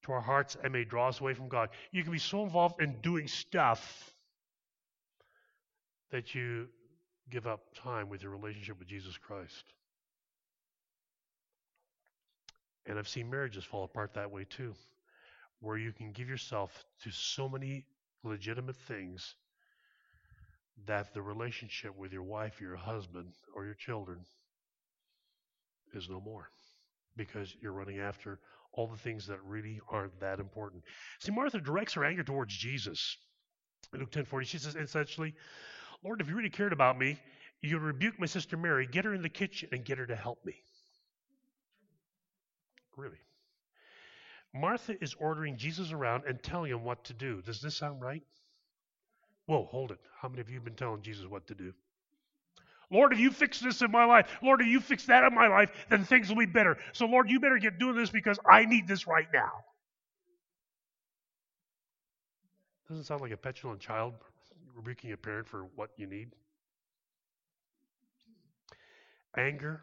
to 0.05 0.13
our 0.13 0.21
hearts 0.21 0.57
and 0.63 0.73
may 0.73 0.83
draw 0.83 1.09
us 1.09 1.21
away 1.21 1.35
from 1.35 1.47
God. 1.47 1.69
You 1.91 2.01
can 2.01 2.11
be 2.11 2.17
so 2.17 2.43
involved 2.43 2.81
in 2.81 3.01
doing 3.01 3.27
stuff 3.27 4.14
that 6.15 6.33
you 6.33 6.69
give 7.29 7.45
up 7.45 7.59
time 7.75 8.07
with 8.07 8.23
your 8.23 8.31
relationship 8.31 8.79
with 8.79 8.87
Jesus 8.87 9.17
Christ. 9.17 9.65
And 12.85 12.97
I've 12.97 13.09
seen 13.09 13.29
marriages 13.29 13.65
fall 13.65 13.83
apart 13.83 14.13
that 14.13 14.31
way 14.31 14.45
too, 14.49 14.73
where 15.59 15.75
you 15.75 15.91
can 15.91 16.13
give 16.13 16.29
yourself 16.29 16.85
to 17.03 17.11
so 17.11 17.49
many 17.49 17.83
legitimate 18.23 18.77
things 18.87 19.35
that 20.87 21.13
the 21.13 21.21
relationship 21.21 21.97
with 21.97 22.13
your 22.13 22.23
wife, 22.23 22.61
your 22.61 22.77
husband, 22.77 23.33
or 23.53 23.65
your 23.65 23.73
children 23.73 24.19
is 25.93 26.07
no 26.09 26.21
more 26.21 26.47
because 27.17 27.53
you're 27.61 27.73
running 27.73 27.99
after 27.99 28.39
all 28.71 28.87
the 28.87 28.95
things 28.95 29.27
that 29.27 29.43
really 29.43 29.81
aren't 29.89 30.17
that 30.21 30.39
important. 30.39 30.81
See, 31.19 31.33
Martha 31.33 31.59
directs 31.59 31.93
her 31.95 32.05
anger 32.05 32.23
towards 32.23 32.55
Jesus. 32.55 33.17
In 33.93 33.99
Luke 33.99 34.11
10:40, 34.11 34.45
she 34.45 34.57
says 34.59 34.77
essentially, 34.77 35.33
Lord, 36.05 36.21
if 36.21 36.29
you 36.29 36.35
really 36.35 36.51
cared 36.51 36.71
about 36.71 36.99
me, 36.99 37.17
you 37.63 37.79
rebuke 37.79 38.19
my 38.19 38.27
sister 38.27 38.55
Mary, 38.55 38.85
get 38.85 39.05
her 39.05 39.15
in 39.15 39.23
the 39.23 39.29
kitchen 39.29 39.69
and 39.71 39.83
get 39.83 39.97
her 39.97 40.05
to 40.05 40.15
help 40.15 40.37
me. 40.45 40.53
Really. 42.95 43.17
Martha 44.53 44.93
is 45.01 45.15
ordering 45.19 45.57
Jesus 45.57 45.91
around 45.91 46.25
and 46.27 46.41
telling 46.43 46.69
him 46.69 46.83
what 46.83 47.03
to 47.05 47.13
do. 47.13 47.41
Does 47.41 47.59
this 47.59 47.75
sound 47.75 48.03
right? 48.03 48.21
Whoa, 49.47 49.65
hold 49.65 49.91
it. 49.91 49.97
How 50.21 50.29
many 50.29 50.41
of 50.41 50.49
you 50.49 50.55
have 50.55 50.63
been 50.63 50.75
telling 50.75 51.01
Jesus 51.01 51.25
what 51.25 51.47
to 51.47 51.55
do? 51.55 51.73
Lord, 52.91 53.11
if 53.11 53.19
you 53.19 53.31
fix 53.31 53.59
this 53.59 53.81
in 53.81 53.89
my 53.89 54.05
life, 54.05 54.27
Lord, 54.43 54.61
if 54.61 54.67
you 54.67 54.79
fix 54.79 55.07
that 55.07 55.23
in 55.23 55.33
my 55.33 55.47
life, 55.47 55.71
then 55.89 56.05
things 56.05 56.29
will 56.29 56.37
be 56.37 56.45
better. 56.45 56.77
So, 56.93 57.07
Lord, 57.07 57.31
you 57.31 57.39
better 57.39 57.57
get 57.57 57.79
doing 57.79 57.95
this 57.95 58.11
because 58.11 58.37
I 58.47 58.65
need 58.65 58.87
this 58.87 59.07
right 59.07 59.27
now. 59.33 59.51
Doesn't 62.87 63.05
sound 63.05 63.21
like 63.21 63.31
a 63.31 63.37
petulant 63.37 63.79
child 63.79 64.13
rebuking 64.75 65.11
a 65.11 65.17
parent 65.17 65.47
for 65.47 65.67
what 65.75 65.89
you 65.97 66.07
need. 66.07 66.29
Anger, 69.37 69.81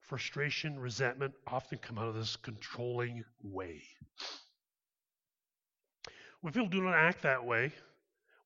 frustration, 0.00 0.78
resentment 0.78 1.34
often 1.46 1.78
come 1.78 1.98
out 1.98 2.08
of 2.08 2.14
this 2.14 2.36
controlling 2.36 3.24
way. 3.42 3.82
When 6.40 6.52
people 6.52 6.68
do 6.68 6.82
not 6.82 6.94
act 6.94 7.22
that 7.22 7.44
way, 7.44 7.72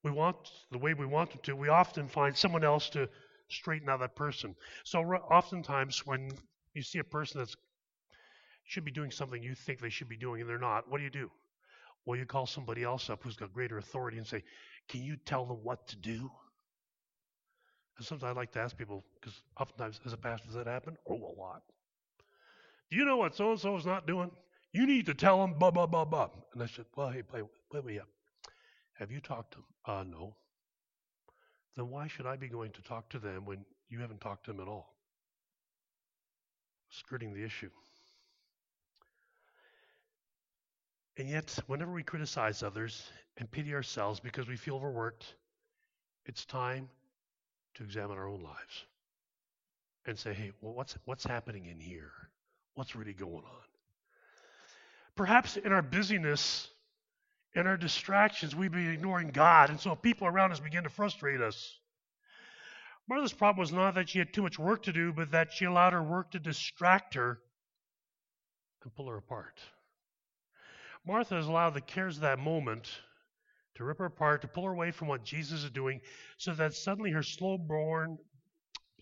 we 0.02 0.10
want 0.10 0.36
the 0.70 0.78
way 0.78 0.94
we 0.94 1.06
want 1.06 1.30
them 1.30 1.40
to, 1.44 1.56
we 1.56 1.68
often 1.68 2.08
find 2.08 2.36
someone 2.36 2.64
else 2.64 2.90
to 2.90 3.08
straighten 3.48 3.88
out 3.88 4.00
that 4.00 4.16
person. 4.16 4.54
So 4.84 5.00
oftentimes 5.00 6.04
when 6.04 6.30
you 6.74 6.82
see 6.82 6.98
a 6.98 7.04
person 7.04 7.38
that's 7.38 7.56
should 8.66 8.84
be 8.84 8.90
doing 8.90 9.10
something 9.10 9.42
you 9.42 9.54
think 9.54 9.80
they 9.80 9.90
should 9.90 10.08
be 10.08 10.16
doing 10.16 10.40
and 10.40 10.48
they're 10.48 10.58
not, 10.58 10.90
what 10.90 10.98
do 10.98 11.04
you 11.04 11.10
do? 11.10 11.30
Well, 12.06 12.18
you 12.18 12.26
call 12.26 12.46
somebody 12.46 12.82
else 12.82 13.08
up 13.08 13.22
who's 13.22 13.36
got 13.36 13.52
greater 13.52 13.78
authority 13.78 14.18
and 14.18 14.26
say, 14.26 14.42
"Can 14.88 15.02
you 15.02 15.16
tell 15.16 15.44
them 15.46 15.62
what 15.62 15.86
to 15.88 15.96
do?" 15.96 16.30
And 17.96 18.06
sometimes 18.06 18.36
I 18.36 18.40
like 18.40 18.52
to 18.52 18.60
ask 18.60 18.76
people 18.76 19.04
because 19.14 19.40
oftentimes 19.58 20.00
as 20.04 20.12
a 20.12 20.16
pastor 20.16 20.46
does 20.46 20.56
that 20.56 20.66
happen? 20.66 20.96
Oh, 21.08 21.14
a 21.14 21.34
lot. 21.40 21.62
Do 22.90 22.96
you 22.96 23.04
know 23.04 23.16
what 23.16 23.34
so 23.34 23.50
and 23.50 23.60
so 23.60 23.76
is 23.76 23.86
not 23.86 24.06
doing? 24.06 24.30
You 24.72 24.86
need 24.86 25.06
to 25.06 25.14
tell 25.14 25.40
them 25.40 25.58
blah 25.58 25.70
blah 25.70 25.86
blah 25.86 26.04
blah. 26.04 26.30
And 26.52 26.62
I 26.62 26.66
said, 26.66 26.86
"Well, 26.96 27.10
hey, 27.10 27.22
wait, 27.32 27.44
wait, 27.72 27.84
wait 27.84 28.00
up. 28.00 28.08
Have 28.94 29.10
you 29.10 29.20
talked 29.20 29.52
to 29.52 29.58
them? 29.58 29.66
Uh, 29.86 30.02
no 30.04 30.36
then 31.76 31.90
why 31.90 32.06
should 32.06 32.26
I 32.26 32.36
be 32.36 32.48
going 32.48 32.72
to 32.72 32.82
talk 32.82 33.08
to 33.10 33.18
them 33.18 33.44
when 33.44 33.64
you 33.88 34.00
haven't 34.00 34.20
talked 34.20 34.44
to 34.46 34.52
them 34.52 34.60
at 34.60 34.68
all? 34.68 34.94
Skirting 36.90 37.34
the 37.34 37.44
issue. 37.44 37.70
And 41.16 41.29
yet, 41.29 41.59
whenever 41.66 41.92
we 41.92 42.03
criticize 42.03 42.62
others 42.62 43.05
and 43.37 43.50
pity 43.50 43.72
ourselves 43.72 44.18
because 44.18 44.48
we 44.48 44.57
feel 44.57 44.77
overworked, 44.77 45.24
it's 46.27 46.44
time 46.44 46.88
to 47.74 47.85
examine 47.85 48.16
our 48.18 48.29
own 48.29 48.42
lives 48.42 48.85
and 50.07 50.18
say, 50.18 50.35
hey, 50.35 50.53
well, 50.61 50.74
what's, 50.74 50.96
what's 51.05 51.24
happening 51.24 51.66
in 51.66 51.79
here? 51.79 52.11
What's 52.74 52.96
really 52.96 53.12
going 53.12 53.44
on? 53.44 53.64
Perhaps 55.16 55.57
in 55.57 55.72
our 55.72 55.83
busyness, 55.83 56.68
in 57.55 57.68
our 57.68 57.77
distractions, 57.77 58.57
we've 58.57 58.72
been 58.72 58.90
ignoring 58.90 59.29
God, 59.29 59.70
and 59.70 59.79
so 59.79 59.94
people 59.94 60.27
around 60.27 60.50
us 60.50 60.59
begin 60.59 60.83
to 60.83 60.90
frustrate 60.90 61.40
us. 61.40 61.79
Martha's 63.09 63.33
problem 63.33 63.61
was 63.61 63.72
not 63.72 63.94
that 63.94 64.09
she 64.09 64.18
had 64.18 64.33
too 64.33 64.42
much 64.42 64.59
work 64.59 64.83
to 64.85 64.92
do, 64.92 65.12
but 65.12 65.31
that 65.31 65.53
she 65.53 65.66
allowed 65.66 65.92
her 65.92 66.03
work 66.03 66.33
to 66.33 66.40
distract 66.40 67.14
her 67.14 67.38
and 68.83 68.94
pull 68.94 69.09
her 69.09 69.16
apart. 69.16 69.61
Martha 71.06 71.34
has 71.34 71.46
allowed 71.46 71.74
the 71.74 71.80
cares 71.80 72.16
of 72.16 72.22
that 72.22 72.38
moment 72.38 72.88
to 73.74 73.84
rip 73.84 73.98
her 73.98 74.06
apart, 74.06 74.42
to 74.42 74.48
pull 74.48 74.64
her 74.64 74.72
away 74.72 74.90
from 74.90 75.08
what 75.08 75.24
Jesus 75.24 75.64
is 75.64 75.70
doing, 75.70 76.00
so 76.38 76.54
that 76.54 76.74
suddenly 76.74 77.10
her 77.10 77.22
slow 77.22 77.58
burn, 77.58 78.16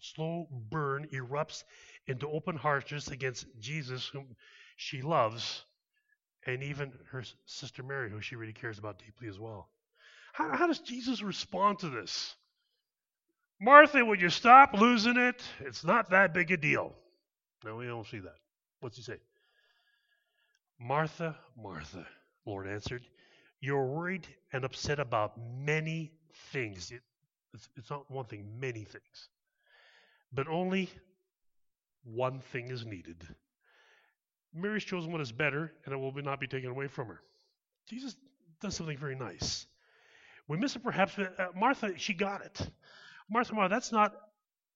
slow 0.00 0.48
burn 0.70 1.06
erupts 1.12 1.64
into 2.06 2.28
open 2.28 2.56
harshness 2.56 3.08
against 3.08 3.46
Jesus, 3.60 4.06
whom 4.06 4.34
she 4.76 5.02
loves, 5.02 5.64
and 6.46 6.62
even 6.62 6.92
her 7.10 7.22
sister 7.44 7.82
Mary, 7.82 8.10
who 8.10 8.20
she 8.20 8.36
really 8.36 8.52
cares 8.52 8.78
about 8.78 8.98
deeply 8.98 9.28
as 9.28 9.38
well. 9.38 9.68
How, 10.32 10.56
how 10.56 10.66
does 10.66 10.80
Jesus 10.80 11.22
respond 11.22 11.80
to 11.80 11.90
this? 11.90 12.34
Martha, 13.60 14.04
would 14.04 14.20
you 14.20 14.30
stop 14.30 14.74
losing 14.74 15.16
it? 15.16 15.40
It's 15.60 15.84
not 15.84 16.10
that 16.10 16.34
big 16.34 16.50
a 16.50 16.56
deal. 16.56 16.94
No, 17.64 17.76
we 17.76 17.86
don't 17.86 18.06
see 18.06 18.18
that. 18.18 18.34
What's 18.80 18.96
he 18.96 19.02
say? 19.02 19.18
Martha, 20.82 21.36
Martha, 21.56 22.06
Lord 22.44 22.66
answered, 22.66 23.02
you're 23.60 23.86
worried 23.86 24.26
and 24.52 24.64
upset 24.64 24.98
about 24.98 25.38
many 25.38 26.10
things. 26.50 26.90
It, 26.90 27.02
it's, 27.54 27.68
it's 27.76 27.90
not 27.90 28.10
one 28.10 28.24
thing, 28.24 28.58
many 28.58 28.82
things. 28.82 29.28
But 30.32 30.48
only 30.48 30.90
one 32.02 32.40
thing 32.40 32.70
is 32.70 32.84
needed. 32.84 33.22
Mary's 34.52 34.82
chosen 34.82 35.12
what 35.12 35.20
is 35.20 35.30
better, 35.30 35.72
and 35.84 35.94
it 35.94 35.96
will 35.96 36.12
not 36.22 36.40
be 36.40 36.48
taken 36.48 36.70
away 36.70 36.88
from 36.88 37.06
her. 37.06 37.20
Jesus 37.88 38.16
does 38.60 38.74
something 38.74 38.98
very 38.98 39.14
nice. 39.14 39.66
We 40.48 40.56
miss 40.56 40.74
it 40.74 40.82
perhaps, 40.82 41.14
but 41.16 41.38
uh, 41.38 41.48
Martha, 41.54 41.96
she 41.96 42.12
got 42.12 42.44
it. 42.44 42.60
Martha, 43.30 43.54
Martha, 43.54 43.72
that's 43.72 43.92
not 43.92 44.14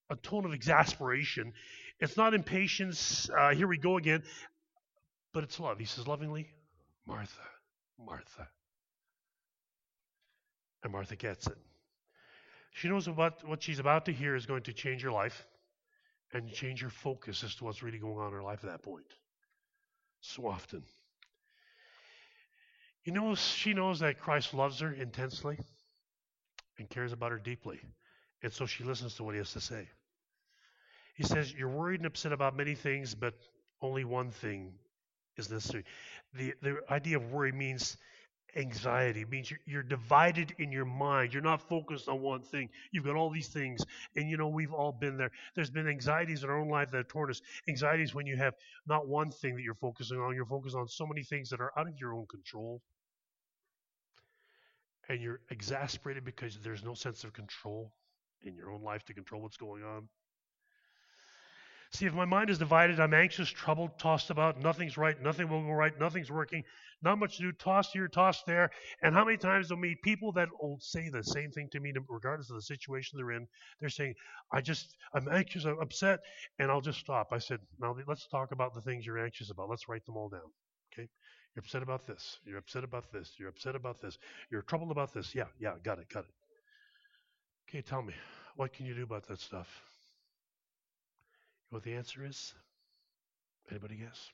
a 0.08 0.16
tone 0.16 0.44
of 0.44 0.54
exasperation. 0.54 1.52
It's 1.98 2.16
not 2.16 2.32
impatience. 2.32 3.28
Uh, 3.36 3.54
here 3.54 3.66
we 3.66 3.76
go 3.76 3.96
again. 3.96 4.22
But 5.36 5.44
it's 5.44 5.60
love. 5.60 5.78
He 5.78 5.84
says 5.84 6.08
lovingly, 6.08 6.48
Martha, 7.06 7.42
Martha. 8.02 8.48
And 10.82 10.90
Martha 10.90 11.14
gets 11.14 11.46
it. 11.46 11.58
She 12.72 12.88
knows 12.88 13.06
what, 13.06 13.46
what 13.46 13.62
she's 13.62 13.78
about 13.78 14.06
to 14.06 14.14
hear 14.14 14.34
is 14.34 14.46
going 14.46 14.62
to 14.62 14.72
change 14.72 15.02
her 15.02 15.12
life 15.12 15.46
and 16.32 16.50
change 16.50 16.80
her 16.80 16.88
focus 16.88 17.44
as 17.44 17.54
to 17.56 17.64
what's 17.64 17.82
really 17.82 17.98
going 17.98 18.16
on 18.16 18.28
in 18.28 18.32
her 18.32 18.42
life 18.42 18.60
at 18.64 18.70
that 18.70 18.82
point. 18.82 19.04
So 20.22 20.46
often. 20.46 20.84
You 23.04 23.12
know, 23.12 23.34
she 23.34 23.74
knows 23.74 23.98
that 24.00 24.18
Christ 24.18 24.54
loves 24.54 24.80
her 24.80 24.90
intensely 24.90 25.58
and 26.78 26.88
cares 26.88 27.12
about 27.12 27.32
her 27.32 27.38
deeply. 27.38 27.78
And 28.42 28.50
so 28.50 28.64
she 28.64 28.84
listens 28.84 29.16
to 29.16 29.22
what 29.22 29.34
he 29.34 29.38
has 29.38 29.52
to 29.52 29.60
say. 29.60 29.86
He 31.14 31.24
says, 31.24 31.52
You're 31.52 31.68
worried 31.68 32.00
and 32.00 32.06
upset 32.06 32.32
about 32.32 32.56
many 32.56 32.74
things, 32.74 33.14
but 33.14 33.34
only 33.82 34.04
one 34.04 34.30
thing 34.30 34.72
is 35.36 35.50
necessary. 35.50 35.84
The, 36.34 36.54
the 36.62 36.80
idea 36.90 37.16
of 37.16 37.30
worry 37.30 37.52
means 37.52 37.96
anxiety. 38.56 39.20
It 39.20 39.30
means 39.30 39.50
you're, 39.50 39.60
you're, 39.66 39.82
divided 39.82 40.54
in 40.58 40.72
your 40.72 40.84
mind. 40.84 41.32
You're 41.32 41.42
not 41.42 41.60
focused 41.68 42.08
on 42.08 42.20
one 42.20 42.42
thing. 42.42 42.70
You've 42.90 43.04
got 43.04 43.14
all 43.14 43.30
these 43.30 43.48
things. 43.48 43.84
And 44.16 44.30
you 44.30 44.36
know, 44.36 44.48
we've 44.48 44.72
all 44.72 44.92
been 44.92 45.16
there. 45.16 45.30
There's 45.54 45.70
been 45.70 45.88
anxieties 45.88 46.42
in 46.42 46.50
our 46.50 46.58
own 46.58 46.68
life 46.68 46.90
that 46.90 46.96
have 46.98 47.08
torn 47.08 47.30
us. 47.30 47.42
Anxieties 47.68 48.14
when 48.14 48.26
you 48.26 48.36
have 48.36 48.54
not 48.86 49.06
one 49.06 49.30
thing 49.30 49.54
that 49.56 49.62
you're 49.62 49.74
focusing 49.74 50.18
on, 50.18 50.34
you're 50.34 50.46
focused 50.46 50.76
on 50.76 50.88
so 50.88 51.06
many 51.06 51.22
things 51.22 51.50
that 51.50 51.60
are 51.60 51.72
out 51.78 51.88
of 51.88 51.94
your 52.00 52.14
own 52.14 52.26
control. 52.26 52.80
And 55.08 55.20
you're 55.20 55.40
exasperated 55.50 56.24
because 56.24 56.58
there's 56.58 56.82
no 56.82 56.94
sense 56.94 57.24
of 57.24 57.32
control 57.32 57.92
in 58.42 58.54
your 58.54 58.70
own 58.70 58.82
life 58.82 59.04
to 59.04 59.14
control 59.14 59.42
what's 59.42 59.56
going 59.56 59.84
on. 59.84 60.08
See, 61.92 62.06
if 62.06 62.14
my 62.14 62.24
mind 62.24 62.50
is 62.50 62.58
divided, 62.58 63.00
I'm 63.00 63.14
anxious, 63.14 63.48
troubled, 63.48 63.98
tossed 63.98 64.30
about, 64.30 64.60
nothing's 64.60 64.96
right, 64.96 65.20
nothing 65.22 65.48
will 65.48 65.62
go 65.62 65.70
right, 65.70 65.98
nothing's 65.98 66.30
working, 66.30 66.64
not 67.02 67.18
much 67.18 67.36
to 67.36 67.44
do, 67.44 67.52
tossed 67.52 67.92
here, 67.92 68.08
tossed 68.08 68.44
there. 68.46 68.70
And 69.02 69.14
how 69.14 69.24
many 69.24 69.36
times 69.36 69.68
do 69.68 69.76
meet 69.76 70.02
people 70.02 70.32
that 70.32 70.48
will 70.60 70.78
say 70.80 71.08
the 71.08 71.22
same 71.22 71.50
thing 71.50 71.68
to 71.72 71.80
me, 71.80 71.92
regardless 72.08 72.50
of 72.50 72.56
the 72.56 72.62
situation 72.62 73.16
they're 73.16 73.32
in? 73.36 73.46
They're 73.80 73.88
saying, 73.88 74.14
I 74.52 74.60
just, 74.60 74.96
I'm 75.14 75.28
anxious, 75.30 75.64
I'm 75.64 75.78
upset, 75.80 76.20
and 76.58 76.70
I'll 76.70 76.80
just 76.80 76.98
stop. 76.98 77.28
I 77.32 77.38
said, 77.38 77.60
now 77.80 77.96
let's 78.06 78.26
talk 78.28 78.52
about 78.52 78.74
the 78.74 78.80
things 78.80 79.06
you're 79.06 79.24
anxious 79.24 79.50
about. 79.50 79.70
Let's 79.70 79.88
write 79.88 80.04
them 80.06 80.16
all 80.16 80.28
down. 80.28 80.50
Okay? 80.92 81.08
You're 81.54 81.62
upset 81.62 81.82
about 81.82 82.06
this. 82.06 82.38
You're 82.44 82.58
upset 82.58 82.84
about 82.84 83.12
this. 83.12 83.34
You're 83.38 83.48
upset 83.48 83.76
about 83.76 84.00
this. 84.02 84.18
You're 84.50 84.62
troubled 84.62 84.90
about 84.90 85.14
this. 85.14 85.34
Yeah, 85.34 85.46
yeah, 85.58 85.74
got 85.82 85.98
it, 85.98 86.08
got 86.12 86.24
it. 86.24 86.30
Okay, 87.68 87.80
tell 87.80 88.02
me, 88.02 88.14
what 88.56 88.72
can 88.72 88.86
you 88.86 88.94
do 88.94 89.04
about 89.04 89.26
that 89.28 89.40
stuff? 89.40 89.82
What 91.70 91.82
the 91.82 91.94
answer 91.94 92.24
is? 92.24 92.54
Anybody 93.70 93.96
guess? 93.96 94.30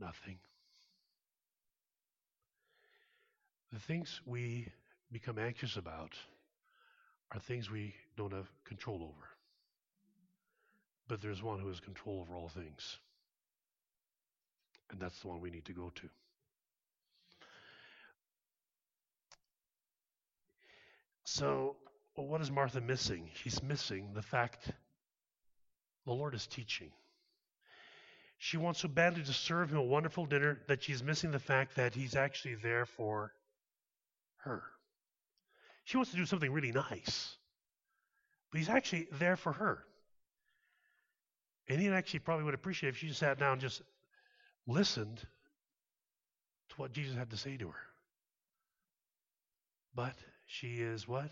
Nothing. 0.00 0.38
The 3.72 3.80
things 3.80 4.20
we 4.24 4.68
become 5.12 5.38
anxious 5.38 5.76
about 5.76 6.14
are 7.32 7.40
things 7.40 7.70
we 7.70 7.94
don't 8.16 8.32
have 8.32 8.50
control 8.64 9.02
over. 9.02 9.28
But 11.08 11.20
there's 11.20 11.42
one 11.42 11.60
who 11.60 11.68
has 11.68 11.80
control 11.80 12.20
over 12.20 12.34
all 12.34 12.48
things. 12.48 12.98
And 14.90 15.00
that's 15.00 15.20
the 15.20 15.28
one 15.28 15.40
we 15.40 15.50
need 15.50 15.66
to 15.66 15.72
go 15.72 15.92
to. 15.94 16.08
So, 21.24 21.76
well, 22.16 22.26
what 22.26 22.40
is 22.40 22.50
Martha 22.50 22.80
missing? 22.80 23.28
She's 23.34 23.62
missing 23.62 24.08
the 24.14 24.22
fact 24.22 24.70
the 26.08 26.14
Lord 26.14 26.34
is 26.34 26.46
teaching. 26.46 26.90
She 28.38 28.56
wants 28.56 28.80
so 28.80 28.88
badly 28.88 29.22
to 29.22 29.32
serve 29.32 29.70
him 29.70 29.76
a 29.76 29.82
wonderful 29.82 30.24
dinner 30.24 30.58
that 30.66 30.82
she's 30.82 31.02
missing 31.02 31.32
the 31.32 31.38
fact 31.38 31.76
that 31.76 31.94
he's 31.94 32.16
actually 32.16 32.54
there 32.54 32.86
for 32.86 33.34
her. 34.38 34.62
She 35.84 35.98
wants 35.98 36.12
to 36.12 36.16
do 36.16 36.24
something 36.24 36.50
really 36.50 36.72
nice, 36.72 37.36
but 38.50 38.58
he's 38.58 38.70
actually 38.70 39.08
there 39.12 39.36
for 39.36 39.52
her. 39.52 39.84
And 41.68 41.78
he 41.78 41.88
actually 41.88 42.20
probably 42.20 42.46
would 42.46 42.54
appreciate 42.54 42.90
if 42.90 42.96
she 42.96 43.08
just 43.08 43.20
sat 43.20 43.38
down 43.38 43.52
and 43.52 43.60
just 43.60 43.82
listened 44.66 45.18
to 45.18 46.74
what 46.76 46.92
Jesus 46.92 47.16
had 47.16 47.30
to 47.30 47.36
say 47.36 47.58
to 47.58 47.68
her. 47.68 47.86
But 49.94 50.14
she 50.46 50.76
is 50.76 51.06
what? 51.06 51.30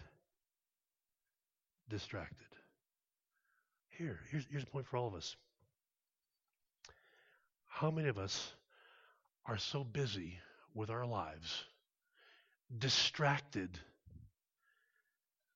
Distracted. 1.89 2.56
Here, 3.99 4.19
here's, 4.31 4.47
here's 4.51 4.63
a 4.63 4.67
point 4.67 4.87
for 4.87 4.99
all 4.99 5.07
of 5.07 5.15
us. 5.15 5.37
How 7.67 7.91
many 7.91 8.09
of 8.09 8.19
us 8.19 8.53
are 9.47 9.59
so 9.59 9.85
busy 9.85 10.39
with 10.75 10.91
our 10.91 11.07
lives, 11.07 11.65
distracted, 12.79 13.71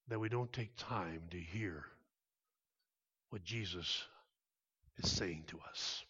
that 0.09 0.19
we 0.19 0.29
don't 0.29 0.53
take 0.53 0.75
time 0.77 1.23
to 1.31 1.39
hear 1.39 1.85
what 3.29 3.45
Jesus 3.45 4.05
is 5.03 5.11
saying 5.11 5.45
to 5.49 5.59
us? 5.69 6.05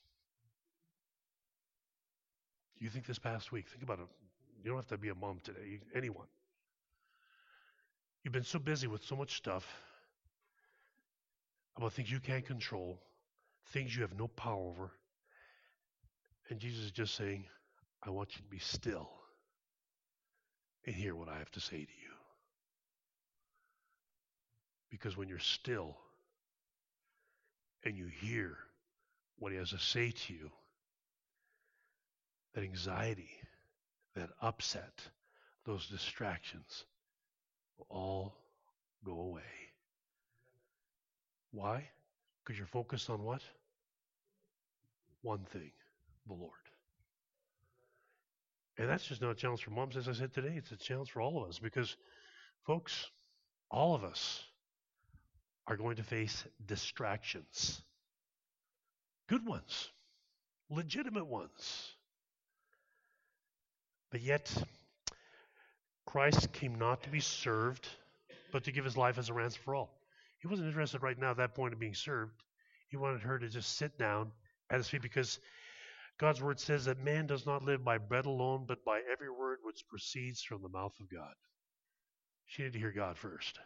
You 2.78 2.88
think 2.90 3.06
this 3.06 3.18
past 3.18 3.50
week, 3.50 3.68
think 3.68 3.82
about 3.82 3.98
it. 3.98 4.06
You 4.62 4.70
don't 4.70 4.78
have 4.78 4.88
to 4.88 4.98
be 4.98 5.08
a 5.08 5.14
mom 5.14 5.40
today, 5.42 5.80
anyone. 5.94 6.26
You've 8.22 8.32
been 8.32 8.44
so 8.44 8.58
busy 8.58 8.86
with 8.86 9.02
so 9.04 9.16
much 9.16 9.36
stuff 9.36 9.66
about 11.76 11.92
things 11.92 12.10
you 12.10 12.20
can't 12.20 12.46
control, 12.46 13.00
things 13.72 13.94
you 13.94 14.02
have 14.02 14.18
no 14.18 14.28
power 14.28 14.68
over. 14.68 14.90
And 16.48 16.58
Jesus 16.58 16.86
is 16.86 16.90
just 16.90 17.14
saying, 17.14 17.44
I 18.02 18.10
want 18.10 18.30
you 18.36 18.42
to 18.42 18.48
be 18.48 18.58
still 18.58 19.08
and 20.86 20.94
hear 20.94 21.14
what 21.14 21.28
I 21.28 21.38
have 21.38 21.50
to 21.52 21.60
say 21.60 21.76
to 21.76 21.76
you. 21.78 21.86
Because 24.90 25.16
when 25.16 25.28
you're 25.28 25.38
still 25.38 25.96
and 27.84 27.96
you 27.96 28.06
hear 28.06 28.56
what 29.38 29.52
he 29.52 29.58
has 29.58 29.70
to 29.70 29.78
say 29.78 30.10
to 30.10 30.32
you, 30.32 30.50
that 32.54 32.64
anxiety, 32.64 33.30
that 34.16 34.30
upset, 34.42 35.00
those 35.64 35.86
distractions 35.86 36.84
will 37.78 37.86
all 37.88 38.36
go 39.04 39.20
away. 39.20 39.59
Why? 41.52 41.88
Because 42.42 42.58
you're 42.58 42.66
focused 42.66 43.10
on 43.10 43.22
what? 43.22 43.42
One 45.22 45.44
thing 45.52 45.72
the 46.26 46.34
Lord. 46.34 46.52
And 48.78 48.88
that's 48.88 49.04
just 49.04 49.20
not 49.20 49.30
a 49.30 49.34
challenge 49.34 49.64
for 49.64 49.70
moms, 49.70 49.96
as 49.96 50.08
I 50.08 50.12
said 50.12 50.32
today. 50.32 50.54
It's 50.56 50.72
a 50.72 50.76
challenge 50.76 51.10
for 51.10 51.20
all 51.20 51.42
of 51.42 51.48
us 51.48 51.58
because, 51.58 51.96
folks, 52.66 53.10
all 53.70 53.94
of 53.94 54.04
us 54.04 54.42
are 55.66 55.76
going 55.76 55.96
to 55.96 56.02
face 56.02 56.44
distractions. 56.66 57.82
Good 59.28 59.46
ones, 59.46 59.90
legitimate 60.70 61.26
ones. 61.26 61.94
But 64.10 64.22
yet, 64.22 64.52
Christ 66.06 66.52
came 66.52 66.76
not 66.76 67.02
to 67.04 67.10
be 67.10 67.20
served, 67.20 67.86
but 68.50 68.64
to 68.64 68.72
give 68.72 68.84
his 68.84 68.96
life 68.96 69.18
as 69.18 69.28
a 69.28 69.34
ransom 69.34 69.60
for 69.64 69.74
all. 69.74 69.99
He 70.40 70.48
wasn't 70.48 70.68
interested 70.68 71.02
right 71.02 71.18
now 71.18 71.30
at 71.30 71.36
that 71.36 71.54
point 71.54 71.72
of 71.72 71.78
being 71.78 71.94
served. 71.94 72.42
He 72.88 72.96
wanted 72.96 73.20
her 73.22 73.38
to 73.38 73.48
just 73.48 73.76
sit 73.76 73.96
down 73.98 74.32
at 74.70 74.78
his 74.78 74.88
feet 74.88 75.02
because 75.02 75.38
God's 76.18 76.42
word 76.42 76.58
says 76.58 76.86
that 76.86 76.98
man 76.98 77.26
does 77.26 77.46
not 77.46 77.62
live 77.62 77.84
by 77.84 77.98
bread 77.98 78.26
alone, 78.26 78.64
but 78.66 78.84
by 78.84 79.00
every 79.10 79.30
word 79.30 79.58
which 79.62 79.86
proceeds 79.88 80.42
from 80.42 80.62
the 80.62 80.68
mouth 80.68 80.92
of 81.00 81.10
God. 81.10 81.34
She 82.46 82.62
needed 82.62 82.72
to 82.74 82.78
hear 82.78 82.92
God 82.92 83.16
first. 83.16 83.58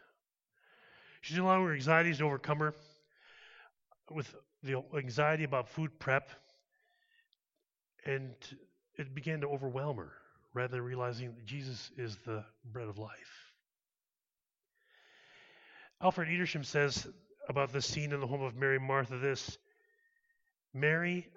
She's 1.21 1.37
allowing 1.37 1.65
her 1.65 1.73
anxieties 1.73 2.19
to 2.19 2.25
overcome 2.25 2.59
her 2.59 2.73
with 4.11 4.35
the 4.61 4.83
anxiety 4.95 5.43
about 5.43 5.69
food 5.69 5.97
prep. 5.97 6.29
And 8.05 8.35
it 8.97 9.15
began 9.15 9.41
to 9.41 9.47
overwhelm 9.47 9.97
her 9.97 10.13
rather 10.53 10.77
than 10.77 10.81
realizing 10.81 11.33
that 11.35 11.45
Jesus 11.45 11.89
is 11.97 12.15
the 12.25 12.43
bread 12.63 12.87
of 12.87 12.97
life. 12.97 13.44
Alfred 16.01 16.29
Edersheim 16.29 16.65
says 16.65 17.07
about 17.47 17.71
this 17.71 17.85
scene 17.85 18.11
in 18.11 18.19
the 18.19 18.27
home 18.27 18.41
of 18.41 18.55
Mary 18.55 18.79
Martha 18.79 19.17
this 19.17 19.57
Mary 20.73 21.27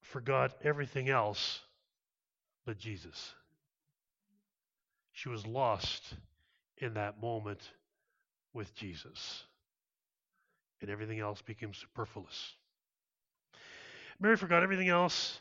forgot 0.00 0.54
everything 0.62 1.08
else 1.08 1.60
but 2.64 2.78
Jesus. 2.78 3.34
She 5.12 5.28
was 5.28 5.46
lost 5.46 6.14
in 6.78 6.94
that 6.94 7.20
moment 7.20 7.60
with 8.52 8.74
Jesus, 8.74 9.44
and 10.80 10.88
everything 10.88 11.18
else 11.18 11.42
became 11.42 11.74
superfluous. 11.74 12.54
Mary 14.20 14.36
forgot 14.36 14.62
everything 14.62 14.88
else 14.88 15.40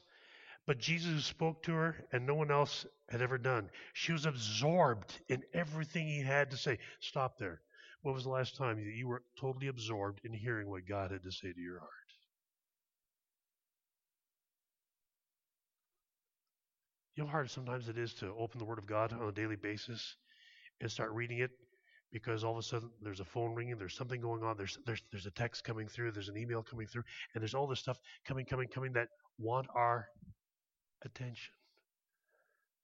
but 0.65 0.77
Jesus 0.77 1.25
spoke 1.25 1.63
to 1.63 1.73
her, 1.73 1.95
and 2.11 2.27
no 2.27 2.35
one 2.35 2.51
else 2.51 2.85
had 3.09 3.21
ever 3.21 3.37
done. 3.37 3.69
She 3.93 4.11
was 4.11 4.25
absorbed 4.25 5.19
in 5.27 5.43
everything 5.53 6.07
he 6.07 6.21
had 6.21 6.51
to 6.51 6.57
say. 6.57 6.77
Stop 6.99 7.39
there. 7.39 7.61
When 8.01 8.15
was 8.15 8.23
the 8.23 8.29
last 8.29 8.55
time 8.55 8.77
that 8.77 8.95
you 8.95 9.07
were 9.07 9.23
totally 9.39 9.67
absorbed 9.67 10.21
in 10.23 10.33
hearing 10.33 10.69
what 10.69 10.87
God 10.87 11.11
had 11.11 11.23
to 11.23 11.31
say 11.31 11.51
to 11.51 11.59
your 11.59 11.79
heart? 11.79 11.91
You 17.15 17.23
know 17.23 17.27
how 17.27 17.33
hard 17.33 17.51
sometimes 17.51 17.89
it 17.89 17.97
is 17.97 18.13
to 18.15 18.33
open 18.39 18.59
the 18.59 18.65
Word 18.65 18.77
of 18.77 18.87
God 18.87 19.11
on 19.11 19.27
a 19.27 19.31
daily 19.33 19.57
basis 19.57 20.15
and 20.79 20.89
start 20.89 21.11
reading 21.11 21.39
it 21.39 21.51
because 22.13 22.45
all 22.45 22.53
of 22.53 22.57
a 22.57 22.63
sudden 22.63 22.89
there's 23.01 23.19
a 23.19 23.25
phone 23.25 23.53
ringing, 23.53 23.77
there's 23.77 23.97
something 23.97 24.21
going 24.21 24.41
on, 24.41 24.55
there's 24.55 24.77
there's 24.85 25.01
there's 25.11 25.25
a 25.25 25.31
text 25.31 25.65
coming 25.65 25.87
through, 25.87 26.11
there's 26.11 26.29
an 26.29 26.37
email 26.37 26.63
coming 26.63 26.87
through, 26.87 27.03
and 27.35 27.41
there's 27.41 27.53
all 27.53 27.67
this 27.67 27.79
stuff 27.79 27.99
coming, 28.25 28.45
coming, 28.45 28.69
coming 28.69 28.93
that 28.93 29.09
want 29.37 29.67
our 29.75 30.07
attention. 31.03 31.53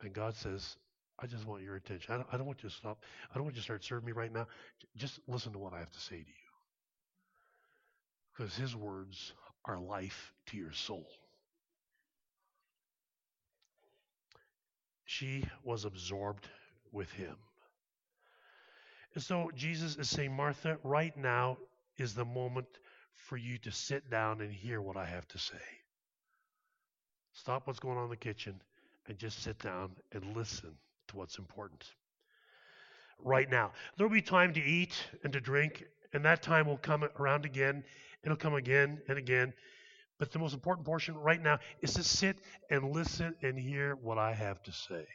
And 0.01 0.13
God 0.13 0.35
says, 0.35 0.75
I 1.19 1.27
just 1.27 1.45
want 1.45 1.63
your 1.63 1.75
attention. 1.75 2.13
I 2.13 2.17
don't, 2.17 2.27
I 2.33 2.37
don't 2.37 2.45
want 2.45 2.63
you 2.63 2.69
to 2.69 2.75
stop. 2.75 3.01
I 3.31 3.35
don't 3.35 3.43
want 3.43 3.55
you 3.55 3.61
to 3.61 3.63
start 3.63 3.83
serving 3.83 4.05
me 4.05 4.11
right 4.11 4.31
now. 4.31 4.47
Just 4.97 5.19
listen 5.27 5.53
to 5.53 5.59
what 5.59 5.73
I 5.73 5.79
have 5.79 5.91
to 5.91 5.99
say 5.99 6.17
to 6.17 6.21
you. 6.21 6.25
Because 8.35 8.55
his 8.55 8.75
words 8.75 9.33
are 9.63 9.79
life 9.79 10.33
to 10.47 10.57
your 10.57 10.73
soul. 10.73 11.07
She 15.05 15.45
was 15.63 15.85
absorbed 15.85 16.47
with 16.91 17.11
him. 17.11 17.35
And 19.13 19.23
so 19.23 19.49
Jesus 19.55 19.95
is 19.95 20.09
saying, 20.09 20.35
Martha, 20.35 20.77
right 20.83 21.15
now 21.15 21.57
is 21.97 22.13
the 22.13 22.25
moment 22.25 22.67
for 23.13 23.37
you 23.37 23.57
to 23.59 23.71
sit 23.71 24.09
down 24.09 24.41
and 24.41 24.51
hear 24.51 24.81
what 24.81 24.97
I 24.97 25.05
have 25.05 25.25
to 25.29 25.37
say. 25.37 25.55
Stop 27.31 27.67
what's 27.67 27.79
going 27.79 27.97
on 27.97 28.05
in 28.05 28.09
the 28.09 28.17
kitchen 28.17 28.61
and 29.07 29.17
just 29.17 29.41
sit 29.41 29.59
down 29.59 29.91
and 30.11 30.35
listen 30.35 30.75
what's 31.15 31.39
important. 31.39 31.83
Right 33.19 33.49
now. 33.49 33.71
There'll 33.97 34.11
be 34.11 34.21
time 34.21 34.53
to 34.53 34.61
eat 34.61 34.93
and 35.23 35.33
to 35.33 35.39
drink, 35.39 35.83
and 36.13 36.25
that 36.25 36.41
time 36.41 36.67
will 36.67 36.77
come 36.77 37.07
around 37.19 37.45
again. 37.45 37.83
It'll 38.23 38.37
come 38.37 38.53
again 38.53 39.01
and 39.07 39.17
again. 39.17 39.53
But 40.17 40.31
the 40.31 40.39
most 40.39 40.53
important 40.53 40.85
portion 40.85 41.15
right 41.15 41.41
now 41.41 41.59
is 41.81 41.93
to 41.95 42.03
sit 42.03 42.37
and 42.69 42.91
listen 42.91 43.35
and 43.41 43.57
hear 43.57 43.95
what 43.95 44.17
I 44.17 44.33
have 44.33 44.61
to 44.63 44.71
say. 44.71 45.05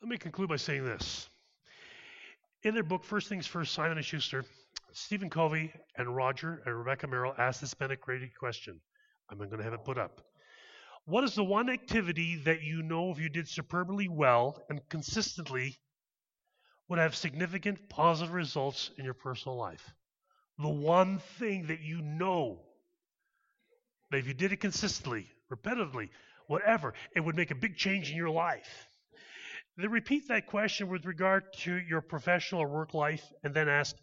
Let 0.00 0.08
me 0.08 0.18
conclude 0.18 0.48
by 0.48 0.56
saying 0.56 0.84
this. 0.84 1.28
In 2.62 2.74
their 2.74 2.82
book, 2.82 3.04
First 3.04 3.28
Things 3.28 3.46
First, 3.46 3.72
Simon 3.72 3.96
and 3.96 4.06
Schuster, 4.06 4.44
Stephen 4.92 5.28
Covey 5.28 5.72
and 5.96 6.14
Roger 6.14 6.62
and 6.64 6.76
Rebecca 6.76 7.06
Merrill 7.06 7.34
asked 7.36 7.60
this 7.60 7.74
penetrating 7.74 8.30
question. 8.38 8.80
I'm 9.28 9.38
going 9.38 9.50
to 9.50 9.62
have 9.62 9.74
it 9.74 9.84
put 9.84 9.98
up. 9.98 10.20
What 11.06 11.22
is 11.22 11.36
the 11.36 11.44
one 11.44 11.70
activity 11.70 12.34
that 12.46 12.62
you 12.62 12.82
know 12.82 13.12
if 13.12 13.20
you 13.20 13.28
did 13.28 13.48
superbly 13.48 14.08
well 14.08 14.60
and 14.68 14.80
consistently 14.88 15.78
would 16.88 16.98
have 16.98 17.14
significant 17.14 17.88
positive 17.88 18.34
results 18.34 18.90
in 18.98 19.04
your 19.04 19.14
personal 19.14 19.56
life? 19.56 19.94
The 20.58 20.68
one 20.68 21.20
thing 21.38 21.68
that 21.68 21.80
you 21.80 22.02
know 22.02 22.60
that 24.10 24.18
if 24.18 24.26
you 24.26 24.34
did 24.34 24.50
it 24.50 24.56
consistently, 24.56 25.28
repetitively, 25.48 26.08
whatever, 26.48 26.94
it 27.14 27.20
would 27.20 27.36
make 27.36 27.52
a 27.52 27.56
big 27.56 27.76
change 27.76 28.10
in 28.10 28.16
your 28.16 28.30
life. 28.30 28.88
Then 29.76 29.92
repeat 29.92 30.26
that 30.26 30.46
question 30.48 30.88
with 30.88 31.04
regard 31.04 31.44
to 31.58 31.76
your 31.76 32.00
professional 32.00 32.62
or 32.62 32.68
work 32.68 32.94
life 32.94 33.24
and 33.44 33.54
then 33.54 33.68
ask, 33.68 33.94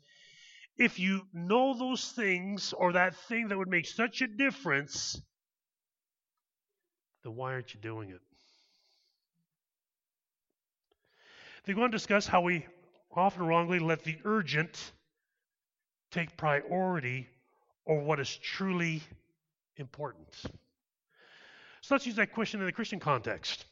if 0.78 1.00
you 1.00 1.28
know 1.34 1.78
those 1.78 2.14
things 2.14 2.72
or 2.72 2.94
that 2.94 3.18
thing 3.28 3.50
that 3.50 3.58
would 3.58 3.68
make 3.68 3.88
such 3.88 4.22
a 4.22 4.28
difference, 4.28 5.22
then 7.24 7.36
why 7.36 7.54
aren't 7.54 7.74
you 7.74 7.80
doing 7.80 8.10
it? 8.10 8.22
They 11.66 11.74
go 11.74 11.84
on 11.84 11.92
to 11.92 11.98
discuss 11.98 12.28
how 12.28 12.42
we 12.42 12.66
often 13.16 13.46
wrongly 13.46 13.80
let 13.80 14.04
the 14.04 14.18
urgent 14.26 14.92
take 16.12 16.36
priority 16.36 17.28
over 17.88 18.02
what 18.02 18.20
is 18.20 18.36
truly 18.36 19.02
important. 19.78 20.28
So 21.82 21.96
let's 21.96 22.06
use 22.06 22.16
that 22.18 22.34
question 22.34 22.60
in 22.60 22.66
the 22.66 22.72
Christian 22.72 23.00
context. 23.00 23.66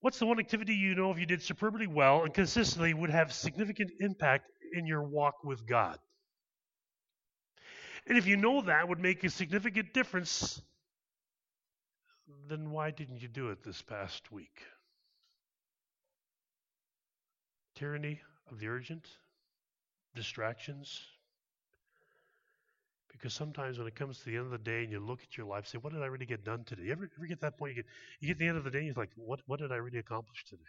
What's 0.00 0.18
the 0.18 0.26
one 0.26 0.38
activity 0.38 0.74
you 0.74 0.94
know 0.94 1.10
if 1.10 1.18
you 1.18 1.26
did 1.26 1.42
superbly 1.42 1.86
well 1.86 2.24
and 2.24 2.32
consistently 2.32 2.94
would 2.94 3.10
have 3.10 3.32
significant 3.32 3.90
impact 4.00 4.50
in 4.72 4.86
your 4.86 5.02
walk 5.02 5.44
with 5.44 5.66
God. 5.66 5.98
And 8.06 8.16
if 8.16 8.26
you 8.26 8.36
know 8.36 8.60
that 8.62 8.88
would 8.88 9.00
make 9.00 9.24
a 9.24 9.30
significant 9.30 9.92
difference, 9.92 10.60
then 12.48 12.70
why 12.70 12.90
didn't 12.90 13.22
you 13.22 13.28
do 13.28 13.50
it 13.50 13.62
this 13.62 13.82
past 13.82 14.32
week? 14.32 14.62
Tyranny 17.74 18.20
of 18.50 18.58
the 18.58 18.68
urgent, 18.68 19.06
distractions. 20.14 21.00
Because 23.12 23.32
sometimes 23.32 23.78
when 23.78 23.86
it 23.86 23.94
comes 23.94 24.18
to 24.18 24.24
the 24.26 24.36
end 24.36 24.46
of 24.46 24.50
the 24.50 24.58
day 24.58 24.82
and 24.82 24.92
you 24.92 25.00
look 25.00 25.22
at 25.22 25.36
your 25.36 25.46
life, 25.46 25.66
say, 25.66 25.78
what 25.78 25.92
did 25.92 26.02
I 26.02 26.06
really 26.06 26.26
get 26.26 26.44
done 26.44 26.64
today? 26.64 26.82
You 26.84 26.92
ever, 26.92 27.08
ever 27.16 27.26
get 27.26 27.40
that 27.40 27.58
point? 27.58 27.74
You 27.74 27.82
get, 27.82 27.86
you 28.20 28.28
get 28.28 28.38
the 28.38 28.46
end 28.46 28.58
of 28.58 28.64
the 28.64 28.70
day, 28.70 28.78
and 28.78 28.86
you're 28.88 28.94
like, 28.96 29.12
what, 29.16 29.40
what 29.46 29.58
did 29.60 29.72
I 29.72 29.76
really 29.76 29.98
accomplish 29.98 30.44
today? 30.44 30.62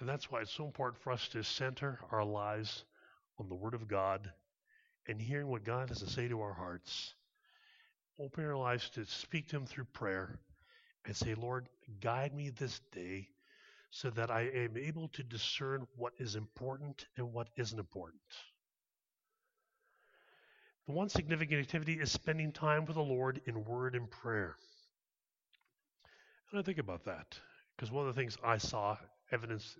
And 0.00 0.08
that's 0.08 0.30
why 0.30 0.40
it's 0.40 0.52
so 0.52 0.64
important 0.66 1.02
for 1.02 1.12
us 1.12 1.28
to 1.28 1.42
center 1.42 2.00
our 2.10 2.24
lives 2.24 2.84
on 3.38 3.48
the 3.48 3.54
Word 3.54 3.74
of 3.74 3.88
God 3.88 4.30
and 5.08 5.20
hearing 5.20 5.46
what 5.46 5.64
God 5.64 5.88
has 5.88 6.00
to 6.00 6.10
say 6.10 6.28
to 6.28 6.40
our 6.40 6.52
hearts. 6.52 7.14
Open 8.18 8.44
our 8.44 8.56
lives 8.56 8.88
to 8.90 9.04
speak 9.04 9.48
to 9.48 9.56
Him 9.56 9.66
through 9.66 9.84
prayer 9.92 10.38
and 11.04 11.14
say, 11.14 11.34
Lord, 11.34 11.68
guide 12.00 12.34
me 12.34 12.50
this 12.50 12.80
day 12.92 13.28
so 13.90 14.10
that 14.10 14.30
I 14.30 14.42
am 14.42 14.76
able 14.76 15.08
to 15.08 15.22
discern 15.22 15.86
what 15.96 16.12
is 16.18 16.34
important 16.34 17.06
and 17.16 17.32
what 17.32 17.48
isn't 17.56 17.78
important. 17.78 18.20
The 20.86 20.92
one 20.92 21.08
significant 21.08 21.60
activity 21.60 21.94
is 21.94 22.12
spending 22.12 22.52
time 22.52 22.84
with 22.84 22.96
the 22.96 23.02
Lord 23.02 23.40
in 23.46 23.64
word 23.64 23.94
and 23.94 24.10
prayer. 24.10 24.56
And 26.50 26.60
I 26.60 26.62
think 26.62 26.78
about 26.78 27.04
that 27.04 27.38
because 27.76 27.90
one 27.90 28.06
of 28.08 28.14
the 28.14 28.20
things 28.20 28.38
I 28.42 28.58
saw 28.58 28.96
evidence 29.32 29.76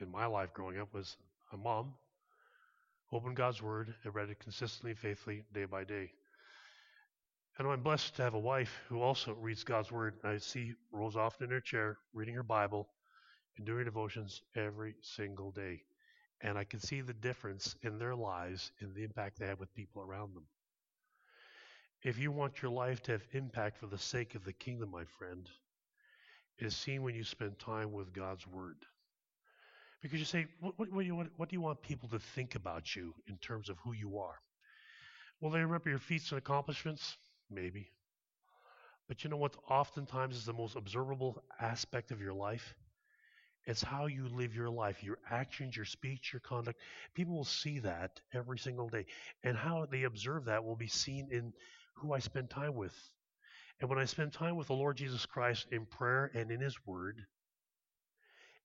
in 0.00 0.10
my 0.10 0.26
life 0.26 0.52
growing 0.52 0.78
up 0.78 0.92
was 0.92 1.16
a 1.52 1.56
mom 1.56 1.94
opened 3.12 3.36
God's 3.36 3.62
Word 3.62 3.94
and 4.04 4.14
read 4.14 4.30
it 4.30 4.38
consistently, 4.38 4.94
faithfully, 4.94 5.42
day 5.52 5.64
by 5.64 5.84
day. 5.84 6.12
And 7.60 7.68
I'm 7.68 7.82
blessed 7.82 8.16
to 8.16 8.22
have 8.22 8.32
a 8.32 8.38
wife 8.38 8.80
who 8.88 9.02
also 9.02 9.34
reads 9.34 9.64
God's 9.64 9.92
Word. 9.92 10.14
I 10.24 10.38
see 10.38 10.72
Rose 10.92 11.14
often 11.14 11.44
in 11.44 11.50
her 11.50 11.60
chair, 11.60 11.98
reading 12.14 12.34
her 12.36 12.42
Bible 12.42 12.88
and 13.58 13.66
doing 13.66 13.84
devotions 13.84 14.40
every 14.56 14.94
single 15.02 15.50
day. 15.50 15.82
And 16.40 16.56
I 16.56 16.64
can 16.64 16.80
see 16.80 17.02
the 17.02 17.12
difference 17.12 17.76
in 17.82 17.98
their 17.98 18.14
lives 18.14 18.72
and 18.80 18.94
the 18.94 19.04
impact 19.04 19.38
they 19.38 19.46
have 19.46 19.60
with 19.60 19.74
people 19.74 20.00
around 20.00 20.34
them. 20.34 20.44
If 22.02 22.18
you 22.18 22.32
want 22.32 22.62
your 22.62 22.70
life 22.70 23.02
to 23.02 23.12
have 23.12 23.26
impact 23.32 23.76
for 23.76 23.88
the 23.88 23.98
sake 23.98 24.34
of 24.34 24.42
the 24.42 24.54
kingdom, 24.54 24.90
my 24.90 25.04
friend, 25.18 25.46
it 26.58 26.64
is 26.66 26.74
seen 26.74 27.02
when 27.02 27.14
you 27.14 27.24
spend 27.24 27.58
time 27.58 27.92
with 27.92 28.14
God's 28.14 28.46
Word. 28.46 28.78
Because 30.00 30.18
you 30.18 30.24
say, 30.24 30.46
what, 30.60 30.78
what, 30.78 30.90
what, 30.90 31.02
do 31.02 31.06
you 31.06 31.14
want, 31.14 31.30
what 31.36 31.50
do 31.50 31.56
you 31.56 31.60
want 31.60 31.82
people 31.82 32.08
to 32.08 32.20
think 32.20 32.54
about 32.54 32.96
you 32.96 33.12
in 33.28 33.36
terms 33.36 33.68
of 33.68 33.76
who 33.84 33.92
you 33.92 34.16
are? 34.16 34.40
Will 35.42 35.50
they 35.50 35.60
remember 35.60 35.90
your 35.90 35.98
feats 35.98 36.30
and 36.30 36.38
accomplishments? 36.38 37.18
Maybe. 37.50 37.90
But 39.08 39.24
you 39.24 39.30
know 39.30 39.36
what 39.36 39.56
oftentimes 39.68 40.36
is 40.36 40.44
the 40.44 40.52
most 40.52 40.76
observable 40.76 41.42
aspect 41.60 42.12
of 42.12 42.20
your 42.20 42.32
life? 42.32 42.74
It's 43.66 43.82
how 43.82 44.06
you 44.06 44.28
live 44.28 44.54
your 44.54 44.70
life, 44.70 45.02
your 45.02 45.18
actions, 45.30 45.76
your 45.76 45.84
speech, 45.84 46.32
your 46.32 46.40
conduct. 46.40 46.80
People 47.14 47.34
will 47.34 47.44
see 47.44 47.80
that 47.80 48.20
every 48.32 48.58
single 48.58 48.88
day. 48.88 49.06
And 49.44 49.56
how 49.56 49.86
they 49.90 50.04
observe 50.04 50.46
that 50.46 50.64
will 50.64 50.76
be 50.76 50.86
seen 50.86 51.28
in 51.30 51.52
who 51.94 52.12
I 52.12 52.20
spend 52.20 52.50
time 52.50 52.74
with. 52.74 52.94
And 53.80 53.88
when 53.88 53.98
I 53.98 54.04
spend 54.04 54.32
time 54.32 54.56
with 54.56 54.68
the 54.68 54.74
Lord 54.74 54.96
Jesus 54.96 55.26
Christ 55.26 55.66
in 55.72 55.86
prayer 55.86 56.30
and 56.34 56.50
in 56.50 56.60
His 56.60 56.76
Word, 56.86 57.26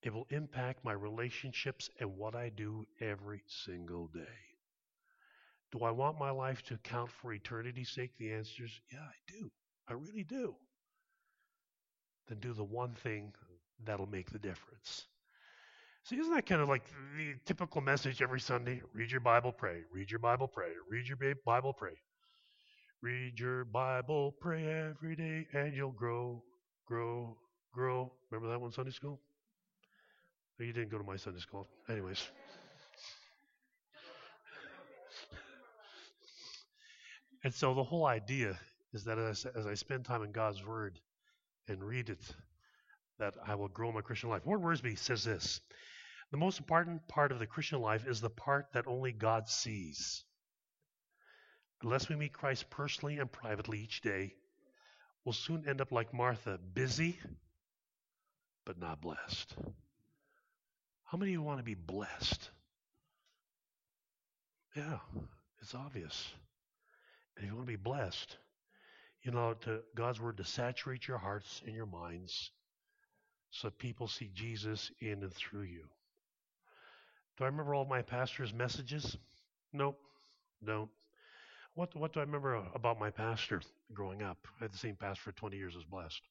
it 0.02 0.13
will 0.13 0.28
impact 0.30 0.86
my 0.86 0.93
relationships 0.93 1.89
and 2.00 2.17
what 2.17 2.36
I 2.36 2.50
do 2.50 2.86
every 3.02 3.41
single 3.48 4.08
day. 4.08 4.55
Do 5.75 5.83
I 5.83 5.91
want 5.91 6.17
my 6.17 6.29
life 6.31 6.63
to 6.63 6.77
count 6.77 7.11
for 7.11 7.33
eternity's 7.33 7.89
sake? 7.89 8.11
The 8.17 8.31
answer 8.31 8.63
is 8.63 8.79
yeah, 8.93 8.99
I 8.99 9.31
do. 9.31 9.51
I 9.89 9.93
really 9.93 10.23
do. 10.23 10.55
Then 12.29 12.39
do 12.39 12.53
the 12.53 12.63
one 12.63 12.93
thing 12.93 13.33
that'll 13.83 14.07
make 14.07 14.31
the 14.31 14.39
difference. 14.39 15.05
See, 16.03 16.15
isn't 16.17 16.33
that 16.33 16.45
kind 16.45 16.61
of 16.61 16.69
like 16.69 16.85
the 17.17 17.33
typical 17.45 17.81
message 17.81 18.21
every 18.21 18.39
Sunday? 18.39 18.81
Read 18.93 19.11
your 19.11 19.19
Bible, 19.19 19.51
pray. 19.51 19.81
Read 19.91 20.09
your 20.09 20.19
Bible, 20.19 20.47
pray. 20.47 20.69
Read 20.89 21.09
your 21.09 21.17
Bible, 21.45 21.73
pray. 21.73 21.97
Read 23.01 23.38
your 23.38 23.65
Bible, 23.65 24.33
pray 24.39 24.63
every 24.65 25.15
day, 25.15 25.45
and 25.51 25.73
you'll 25.75 25.91
grow, 25.91 26.41
grow, 26.88 27.35
grow. 27.73 28.13
Remember 28.31 28.49
that 28.49 28.61
one 28.61 28.71
Sunday 28.71 28.91
school? 28.91 29.19
You 30.57 30.71
didn't 30.71 30.89
go 30.89 30.97
to 30.97 31.03
my 31.03 31.17
Sunday 31.17 31.41
school. 31.41 31.67
Anyways. 31.89 32.29
And 37.45 37.53
so 37.53 37.75
the 37.75 37.84
whole 37.84 38.08
idea 38.08 38.60
is 38.91 39.03
that 39.03 39.19
as, 39.19 39.45
as 39.45 39.67
I 39.67 39.75
spend 39.75 40.03
time 40.03 40.23
in 40.23 40.31
God's 40.31 40.65
Word 40.65 40.99
and 41.67 41.84
read 41.84 42.10
it, 42.10 42.19
that 43.19 43.36
I 43.45 43.53
will 43.53 43.67
grow 43.67 43.91
my 43.91 44.01
Christian 44.01 44.31
life. 44.31 44.43
Warren 44.47 44.63
Wiersbe 44.63 44.97
says 44.97 45.23
this 45.23 45.62
The 46.31 46.38
most 46.38 46.58
important 46.58 47.08
part 47.08 47.31
of 47.31 47.38
the 47.38 47.45
Christian 47.45 47.81
life 47.81 48.08
is 48.08 48.19
the 48.19 48.31
part 48.31 48.73
that 48.73 48.88
only 48.88 49.12
God 49.12 49.47
sees. 49.47 50.23
Unless 51.84 52.10
we 52.10 52.15
meet 52.15 52.34
Christ 52.34 52.67
personally 52.71 53.19
and 53.19 53.31
privately 53.31 53.77
each 53.77 54.01
day, 54.01 54.34
we'll 55.23 55.34
soon 55.34 55.65
end 55.67 55.81
up 55.81 55.91
like 55.91 56.15
Martha, 56.15 56.58
busy 56.73 57.19
but 58.65 58.79
not 58.79 59.01
blessed. 59.01 59.53
How 61.03 61.19
many 61.19 61.29
of 61.29 61.34
you 61.34 61.43
want 61.43 61.60
to 61.60 61.63
be 61.63 61.75
blessed? 61.75 62.49
Yeah, 64.75 64.97
it's 65.62 65.75
obvious. 65.75 66.34
If 67.38 67.43
you 67.43 67.56
want 67.56 67.67
to 67.67 67.71
be 67.71 67.76
blessed, 67.76 68.38
you 69.24 69.32
know, 69.32 69.54
to 69.62 69.80
God's 69.95 70.21
word 70.21 70.38
to 70.38 70.43
saturate 70.43 71.08
your 71.08 71.17
hearts 71.17 71.62
and 71.65 71.76
your 71.76 71.86
minds 71.86 72.52
so 73.50 73.69
people 73.69 74.08
see 74.08 74.30
Jesus 74.34 74.91
in 75.00 75.24
and 75.24 75.34
through 75.34 75.63
you. 75.63 75.86
Do 77.38 77.43
I 77.43 77.48
remember 77.48 77.74
all 77.74 77.86
my 77.86 78.02
pastor's 78.02 78.54
messages? 78.54 79.17
Nope, 79.74 80.00
don't. 80.63 80.89
What, 81.74 81.93
what 81.95 82.13
do 82.13 82.21
I 82.21 82.24
remember 82.24 82.63
about 82.74 83.00
my 83.00 83.10
pastor 83.10 83.62
growing 83.93 84.21
up? 84.21 84.38
I 84.60 84.65
had 84.65 84.74
the 84.74 84.78
same 84.78 84.95
pastor 84.95 85.24
for 85.24 85.32
20 85.34 85.58
years 85.58 85.76
as 85.76 85.84
blessed. 85.84 86.21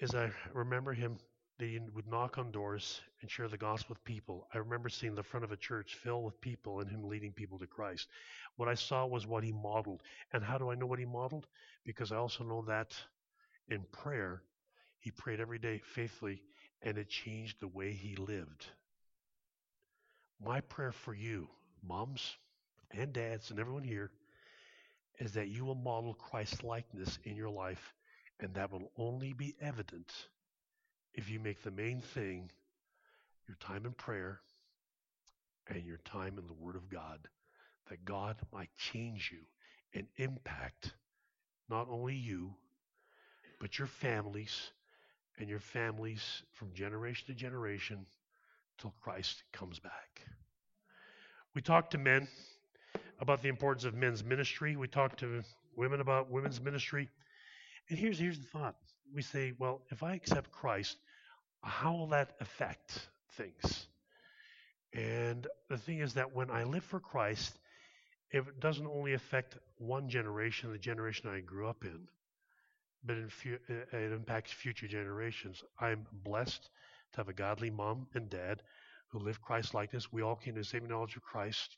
Is 0.00 0.14
I 0.14 0.30
remember 0.52 0.92
him 0.92 1.16
he 1.58 1.78
would 1.94 2.08
knock 2.08 2.36
on 2.36 2.50
doors 2.50 3.00
and 3.20 3.30
share 3.30 3.48
the 3.48 3.56
gospel 3.56 3.94
with 3.94 4.04
people. 4.04 4.48
I 4.52 4.58
remember 4.58 4.88
seeing 4.88 5.14
the 5.14 5.22
front 5.22 5.44
of 5.44 5.52
a 5.52 5.56
church 5.56 5.94
filled 5.94 6.24
with 6.24 6.40
people 6.40 6.80
and 6.80 6.90
him 6.90 7.04
leading 7.04 7.32
people 7.32 7.58
to 7.60 7.66
Christ. 7.66 8.08
What 8.56 8.68
I 8.68 8.74
saw 8.74 9.06
was 9.06 9.26
what 9.26 9.44
he 9.44 9.52
modeled. 9.52 10.02
And 10.32 10.42
how 10.42 10.58
do 10.58 10.70
I 10.70 10.74
know 10.74 10.86
what 10.86 10.98
he 10.98 11.04
modeled? 11.04 11.46
Because 11.84 12.10
I 12.10 12.16
also 12.16 12.42
know 12.42 12.64
that 12.66 12.92
in 13.68 13.84
prayer, 13.92 14.42
he 14.98 15.12
prayed 15.12 15.40
every 15.40 15.58
day 15.58 15.80
faithfully, 15.94 16.42
and 16.82 16.98
it 16.98 17.08
changed 17.08 17.60
the 17.60 17.68
way 17.68 17.92
he 17.92 18.16
lived. 18.16 18.66
My 20.44 20.60
prayer 20.60 20.92
for 20.92 21.14
you, 21.14 21.48
moms 21.86 22.36
and 22.90 23.12
dads, 23.12 23.50
and 23.50 23.60
everyone 23.60 23.84
here, 23.84 24.10
is 25.20 25.32
that 25.32 25.48
you 25.48 25.64
will 25.64 25.76
model 25.76 26.14
Christ 26.14 26.64
likeness 26.64 27.18
in 27.24 27.36
your 27.36 27.50
life, 27.50 27.94
and 28.40 28.52
that 28.54 28.72
will 28.72 28.90
only 28.96 29.32
be 29.32 29.54
evident 29.60 30.12
if 31.14 31.30
you 31.30 31.38
make 31.38 31.62
the 31.62 31.70
main 31.70 32.00
thing 32.00 32.50
your 33.46 33.56
time 33.60 33.86
in 33.86 33.92
prayer 33.92 34.40
and 35.68 35.84
your 35.84 36.00
time 36.04 36.38
in 36.38 36.46
the 36.46 36.52
Word 36.52 36.76
of 36.76 36.88
God, 36.90 37.18
that 37.88 38.04
God 38.04 38.36
might 38.52 38.70
change 38.76 39.30
you 39.32 39.40
and 39.94 40.06
impact 40.16 40.92
not 41.68 41.88
only 41.90 42.14
you, 42.14 42.54
but 43.60 43.78
your 43.78 43.86
families 43.86 44.70
and 45.38 45.48
your 45.48 45.60
families 45.60 46.42
from 46.52 46.72
generation 46.74 47.26
to 47.28 47.34
generation 47.34 48.06
till 48.78 48.94
Christ 49.00 49.42
comes 49.52 49.78
back. 49.78 50.20
We 51.54 51.62
talk 51.62 51.90
to 51.90 51.98
men 51.98 52.28
about 53.20 53.42
the 53.42 53.48
importance 53.48 53.84
of 53.84 53.94
men's 53.94 54.24
ministry. 54.24 54.76
We 54.76 54.88
talk 54.88 55.16
to 55.18 55.42
women 55.76 56.00
about 56.00 56.30
women's 56.30 56.60
ministry. 56.60 57.08
And 57.88 57.98
here's 57.98 58.18
here's 58.18 58.38
the 58.38 58.46
thought. 58.46 58.76
We 59.12 59.22
say, 59.22 59.52
well, 59.58 59.82
if 59.90 60.02
I 60.02 60.14
accept 60.14 60.50
Christ, 60.52 60.96
how 61.62 61.92
will 61.94 62.08
that 62.08 62.36
affect 62.40 63.08
things? 63.36 63.86
And 64.92 65.46
the 65.68 65.78
thing 65.78 65.98
is 65.98 66.14
that 66.14 66.34
when 66.34 66.50
I 66.50 66.64
live 66.64 66.84
for 66.84 67.00
Christ, 67.00 67.58
it 68.30 68.60
doesn't 68.60 68.86
only 68.86 69.14
affect 69.14 69.56
one 69.78 70.08
generation, 70.08 70.72
the 70.72 70.78
generation 70.78 71.28
I 71.28 71.40
grew 71.40 71.68
up 71.68 71.84
in, 71.84 72.08
but 73.04 73.16
it 73.16 74.12
impacts 74.12 74.52
future 74.52 74.88
generations. 74.88 75.62
I'm 75.80 76.06
blessed 76.12 76.68
to 77.12 77.16
have 77.18 77.28
a 77.28 77.32
godly 77.32 77.70
mom 77.70 78.06
and 78.14 78.30
dad 78.30 78.62
who 79.08 79.18
live 79.18 79.40
Christ 79.42 79.74
likeness. 79.74 80.12
We 80.12 80.22
all 80.22 80.36
came 80.36 80.54
to 80.54 80.60
the 80.60 80.64
same 80.66 80.86
knowledge 80.86 81.16
of 81.16 81.22
Christ 81.22 81.76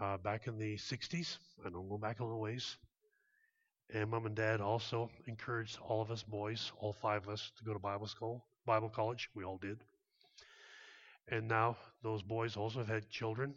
uh, 0.00 0.16
back 0.18 0.46
in 0.46 0.58
the 0.58 0.76
60s. 0.76 1.38
I 1.64 1.70
don't 1.70 1.88
go 1.88 1.98
back 1.98 2.20
a 2.20 2.24
little 2.24 2.40
ways. 2.40 2.76
And 3.94 4.10
mom 4.10 4.26
and 4.26 4.34
dad 4.34 4.60
also 4.60 5.10
encouraged 5.26 5.78
all 5.80 6.02
of 6.02 6.10
us 6.10 6.22
boys, 6.22 6.72
all 6.78 6.92
five 6.92 7.22
of 7.22 7.28
us, 7.28 7.52
to 7.58 7.64
go 7.64 7.72
to 7.72 7.78
Bible 7.78 8.06
school. 8.06 8.44
Bible 8.66 8.88
college. 8.88 9.28
We 9.34 9.44
all 9.44 9.58
did. 9.58 9.78
And 11.28 11.46
now 11.48 11.76
those 12.02 12.22
boys 12.22 12.56
also 12.56 12.80
have 12.80 12.88
had 12.88 13.08
children 13.08 13.54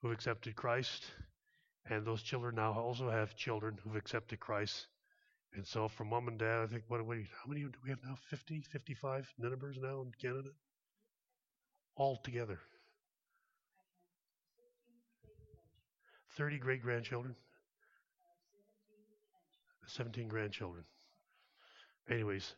who've 0.00 0.12
accepted 0.12 0.56
Christ. 0.56 1.04
And 1.88 2.04
those 2.04 2.22
children 2.22 2.56
now 2.56 2.72
also 2.72 3.10
have 3.10 3.36
children 3.36 3.78
who've 3.82 3.96
accepted 3.96 4.40
Christ. 4.40 4.88
And 5.54 5.66
so 5.66 5.88
for 5.88 6.04
mom 6.04 6.28
and 6.28 6.38
dad, 6.38 6.62
I 6.62 6.66
think, 6.66 6.84
what, 6.88 7.04
what 7.04 7.18
how 7.18 7.48
many 7.48 7.62
do 7.62 7.72
we 7.84 7.90
have 7.90 7.98
now? 8.04 8.16
50, 8.30 8.62
55 8.62 9.32
Ninevehs 9.40 9.80
now 9.80 10.02
in 10.02 10.12
Canada? 10.20 10.48
All 11.94 12.16
together. 12.16 12.58
30 16.36 16.58
great 16.58 16.82
grandchildren? 16.82 17.36
17 19.86 20.28
grandchildren. 20.28 20.84
Anyways, 22.10 22.54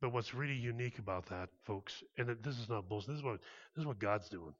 but 0.00 0.12
what's 0.12 0.34
really 0.34 0.54
unique 0.54 0.98
about 0.98 1.26
that, 1.26 1.48
folks, 1.64 2.02
and 2.18 2.28
this 2.42 2.58
is 2.58 2.68
not 2.68 2.88
bullshit. 2.88 3.08
This 3.08 3.18
is 3.18 3.24
what 3.24 3.40
this 3.74 3.82
is 3.82 3.86
what 3.86 3.98
God's 3.98 4.28
doing. 4.28 4.54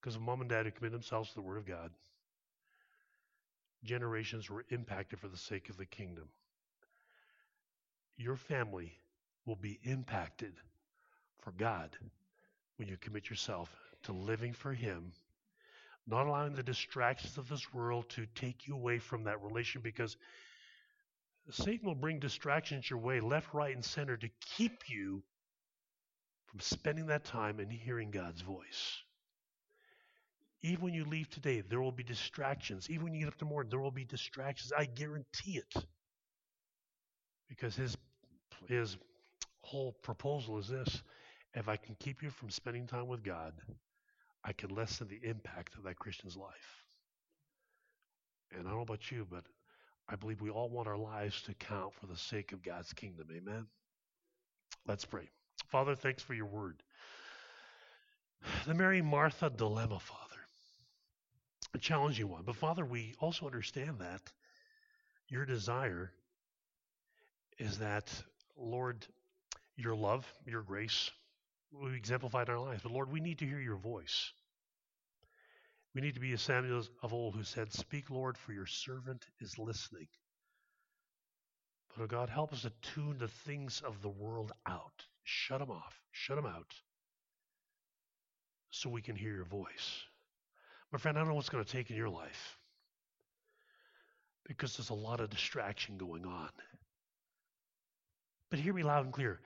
Because 0.00 0.18
mom 0.18 0.40
and 0.40 0.50
dad 0.50 0.66
who 0.66 0.72
commit 0.72 0.92
themselves 0.92 1.30
to 1.30 1.34
the 1.36 1.42
Word 1.42 1.58
of 1.58 1.66
God, 1.66 1.90
generations 3.84 4.50
were 4.50 4.64
impacted 4.70 5.18
for 5.18 5.28
the 5.28 5.36
sake 5.36 5.70
of 5.70 5.76
the 5.76 5.86
kingdom. 5.86 6.28
Your 8.16 8.36
family 8.36 8.92
will 9.46 9.56
be 9.56 9.78
impacted 9.84 10.52
for 11.40 11.52
God 11.52 11.96
when 12.76 12.88
you 12.88 12.96
commit 12.96 13.30
yourself 13.30 13.74
to 14.04 14.12
living 14.12 14.52
for 14.52 14.72
Him, 14.72 15.12
not 16.06 16.26
allowing 16.26 16.54
the 16.54 16.62
distractions 16.62 17.38
of 17.38 17.48
this 17.48 17.72
world 17.72 18.08
to 18.10 18.26
take 18.34 18.68
you 18.68 18.74
away 18.74 18.98
from 18.98 19.24
that 19.24 19.42
relation 19.42 19.80
because 19.80 20.16
Satan 21.50 21.86
will 21.86 21.94
bring 21.94 22.18
distractions 22.18 22.88
your 22.88 22.98
way, 22.98 23.20
left, 23.20 23.54
right, 23.54 23.74
and 23.74 23.84
center, 23.84 24.16
to 24.16 24.28
keep 24.56 24.88
you 24.88 25.22
from 26.46 26.60
spending 26.60 27.06
that 27.06 27.24
time 27.24 27.58
and 27.60 27.70
hearing 27.72 28.10
God's 28.10 28.40
voice. 28.42 28.98
Even 30.62 30.84
when 30.84 30.94
you 30.94 31.04
leave 31.04 31.30
today, 31.30 31.60
there 31.60 31.80
will 31.80 31.92
be 31.92 32.02
distractions. 32.02 32.90
Even 32.90 33.04
when 33.04 33.14
you 33.14 33.20
get 33.20 33.28
up 33.28 33.38
tomorrow, 33.38 33.64
there 33.68 33.78
will 33.78 33.90
be 33.90 34.04
distractions. 34.04 34.72
I 34.76 34.86
guarantee 34.86 35.58
it. 35.58 35.84
Because 37.48 37.76
his 37.76 37.96
his 38.66 38.96
whole 39.62 39.92
proposal 40.02 40.58
is 40.58 40.68
this 40.68 41.02
if 41.54 41.68
I 41.68 41.76
can 41.76 41.94
keep 41.98 42.22
you 42.22 42.30
from 42.30 42.50
spending 42.50 42.86
time 42.86 43.06
with 43.06 43.22
God, 43.22 43.52
I 44.44 44.52
can 44.52 44.70
lessen 44.70 45.08
the 45.08 45.20
impact 45.28 45.74
of 45.76 45.84
that 45.84 45.98
Christian's 45.98 46.36
life. 46.36 46.84
And 48.52 48.60
I 48.60 48.70
don't 48.70 48.78
know 48.78 48.82
about 48.82 49.10
you, 49.10 49.26
but 49.30 49.44
I 50.08 50.16
believe 50.16 50.40
we 50.40 50.50
all 50.50 50.68
want 50.68 50.88
our 50.88 50.96
lives 50.96 51.42
to 51.42 51.54
count 51.54 51.92
for 51.94 52.06
the 52.06 52.16
sake 52.16 52.52
of 52.52 52.62
God's 52.62 52.92
kingdom. 52.92 53.28
Amen. 53.34 53.66
Let's 54.86 55.04
pray. 55.04 55.28
Father, 55.66 55.94
thanks 55.94 56.22
for 56.22 56.34
your 56.34 56.46
word. 56.46 56.82
The 58.66 58.74
Mary 58.74 59.02
Martha 59.02 59.50
dilemma, 59.50 59.98
Father. 59.98 60.40
A 61.74 61.78
challenging 61.78 62.28
one. 62.28 62.42
But 62.46 62.56
Father, 62.56 62.84
we 62.84 63.14
also 63.20 63.44
understand 63.44 63.98
that 63.98 64.22
your 65.28 65.44
desire 65.44 66.10
is 67.58 67.78
that, 67.78 68.10
Lord, 68.56 69.06
your 69.76 69.94
love, 69.94 70.26
your 70.46 70.62
grace, 70.62 71.10
we 71.70 71.94
exemplified 71.94 72.48
in 72.48 72.54
our 72.54 72.60
lives. 72.60 72.82
But 72.82 72.92
Lord, 72.92 73.12
we 73.12 73.20
need 73.20 73.38
to 73.38 73.46
hear 73.46 73.60
your 73.60 73.76
voice. 73.76 74.32
We 75.98 76.02
need 76.02 76.14
to 76.14 76.20
be 76.20 76.30
as 76.30 76.42
Samuel 76.42 76.84
of 77.02 77.12
old 77.12 77.34
who 77.34 77.42
said, 77.42 77.72
Speak, 77.72 78.08
Lord, 78.08 78.38
for 78.38 78.52
your 78.52 78.66
servant 78.66 79.26
is 79.40 79.58
listening. 79.58 80.06
But 81.88 82.04
oh 82.04 82.06
God, 82.06 82.30
help 82.30 82.52
us 82.52 82.62
to 82.62 82.72
tune 82.94 83.18
the 83.18 83.26
things 83.26 83.82
of 83.84 84.00
the 84.00 84.08
world 84.08 84.52
out. 84.64 85.04
Shut 85.24 85.58
them 85.58 85.72
off. 85.72 86.00
Shut 86.12 86.36
them 86.36 86.46
out 86.46 86.72
so 88.70 88.88
we 88.88 89.02
can 89.02 89.16
hear 89.16 89.34
your 89.34 89.44
voice. 89.44 90.04
My 90.92 91.00
friend, 91.00 91.18
I 91.18 91.20
don't 91.20 91.30
know 91.30 91.34
what's 91.34 91.48
going 91.48 91.64
to 91.64 91.72
take 91.72 91.90
in 91.90 91.96
your 91.96 92.10
life 92.10 92.58
because 94.46 94.76
there's 94.76 94.90
a 94.90 94.94
lot 94.94 95.18
of 95.18 95.30
distraction 95.30 95.98
going 95.98 96.24
on. 96.24 96.50
But 98.52 98.60
hear 98.60 98.72
me 98.72 98.84
loud 98.84 99.04
and 99.04 99.12
clear 99.12 99.40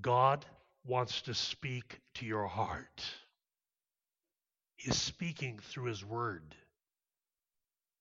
God 0.00 0.44
wants 0.84 1.22
to 1.22 1.34
speak 1.34 2.00
to 2.14 2.26
your 2.26 2.48
heart. 2.48 3.04
Is 4.84 5.00
speaking 5.00 5.60
through 5.62 5.84
His 5.84 6.04
Word. 6.04 6.54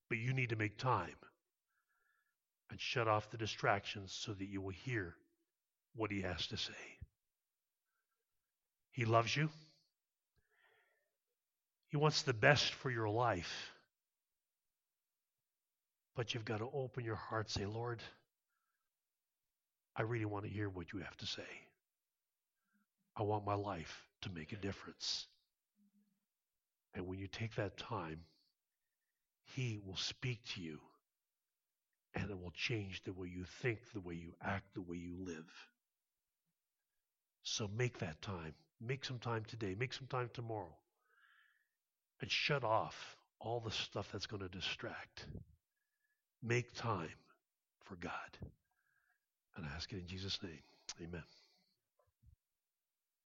But 0.09 0.17
you 0.17 0.33
need 0.33 0.49
to 0.49 0.55
make 0.55 0.77
time 0.77 1.15
and 2.69 2.79
shut 2.79 3.07
off 3.07 3.29
the 3.29 3.37
distractions 3.37 4.11
so 4.11 4.33
that 4.33 4.47
you 4.47 4.61
will 4.61 4.71
hear 4.71 5.15
what 5.95 6.11
He 6.11 6.21
has 6.21 6.47
to 6.47 6.57
say. 6.57 6.73
He 8.91 9.05
loves 9.05 9.35
you. 9.35 9.49
He 11.89 11.97
wants 11.97 12.23
the 12.23 12.33
best 12.33 12.73
for 12.73 12.89
your 12.89 13.09
life. 13.09 13.73
But 16.15 16.33
you've 16.33 16.45
got 16.45 16.59
to 16.59 16.69
open 16.73 17.05
your 17.05 17.15
heart, 17.15 17.49
say, 17.49 17.65
Lord, 17.65 18.01
I 19.95 20.03
really 20.03 20.25
want 20.25 20.45
to 20.45 20.51
hear 20.51 20.69
what 20.69 20.93
you 20.93 20.99
have 20.99 21.17
to 21.17 21.25
say. 21.25 21.47
I 23.15 23.23
want 23.23 23.45
my 23.45 23.55
life 23.55 24.03
to 24.21 24.29
make 24.29 24.51
a 24.51 24.57
difference. 24.57 25.27
And 26.93 27.07
when 27.07 27.19
you 27.19 27.27
take 27.27 27.55
that 27.55 27.77
time, 27.77 28.21
He 29.55 29.79
will 29.85 29.97
speak 29.97 30.43
to 30.55 30.61
you 30.61 30.79
and 32.13 32.29
it 32.29 32.41
will 32.41 32.51
change 32.51 33.01
the 33.03 33.13
way 33.13 33.27
you 33.27 33.45
think, 33.61 33.79
the 33.93 34.01
way 34.01 34.15
you 34.15 34.33
act, 34.41 34.73
the 34.73 34.81
way 34.81 34.97
you 34.97 35.15
live. 35.25 35.49
So 37.43 37.69
make 37.75 37.99
that 37.99 38.21
time. 38.21 38.53
Make 38.79 39.05
some 39.05 39.19
time 39.19 39.43
today. 39.47 39.75
Make 39.79 39.93
some 39.93 40.07
time 40.07 40.29
tomorrow. 40.33 40.75
And 42.19 42.29
shut 42.29 42.63
off 42.63 43.15
all 43.39 43.59
the 43.59 43.71
stuff 43.71 44.09
that's 44.11 44.27
going 44.27 44.43
to 44.43 44.49
distract. 44.49 45.25
Make 46.43 46.73
time 46.73 47.09
for 47.85 47.95
God. 47.95 48.11
And 49.55 49.65
I 49.65 49.69
ask 49.75 49.91
it 49.91 49.99
in 49.99 50.07
Jesus' 50.07 50.39
name. 50.43 50.59
Amen. 51.01 51.23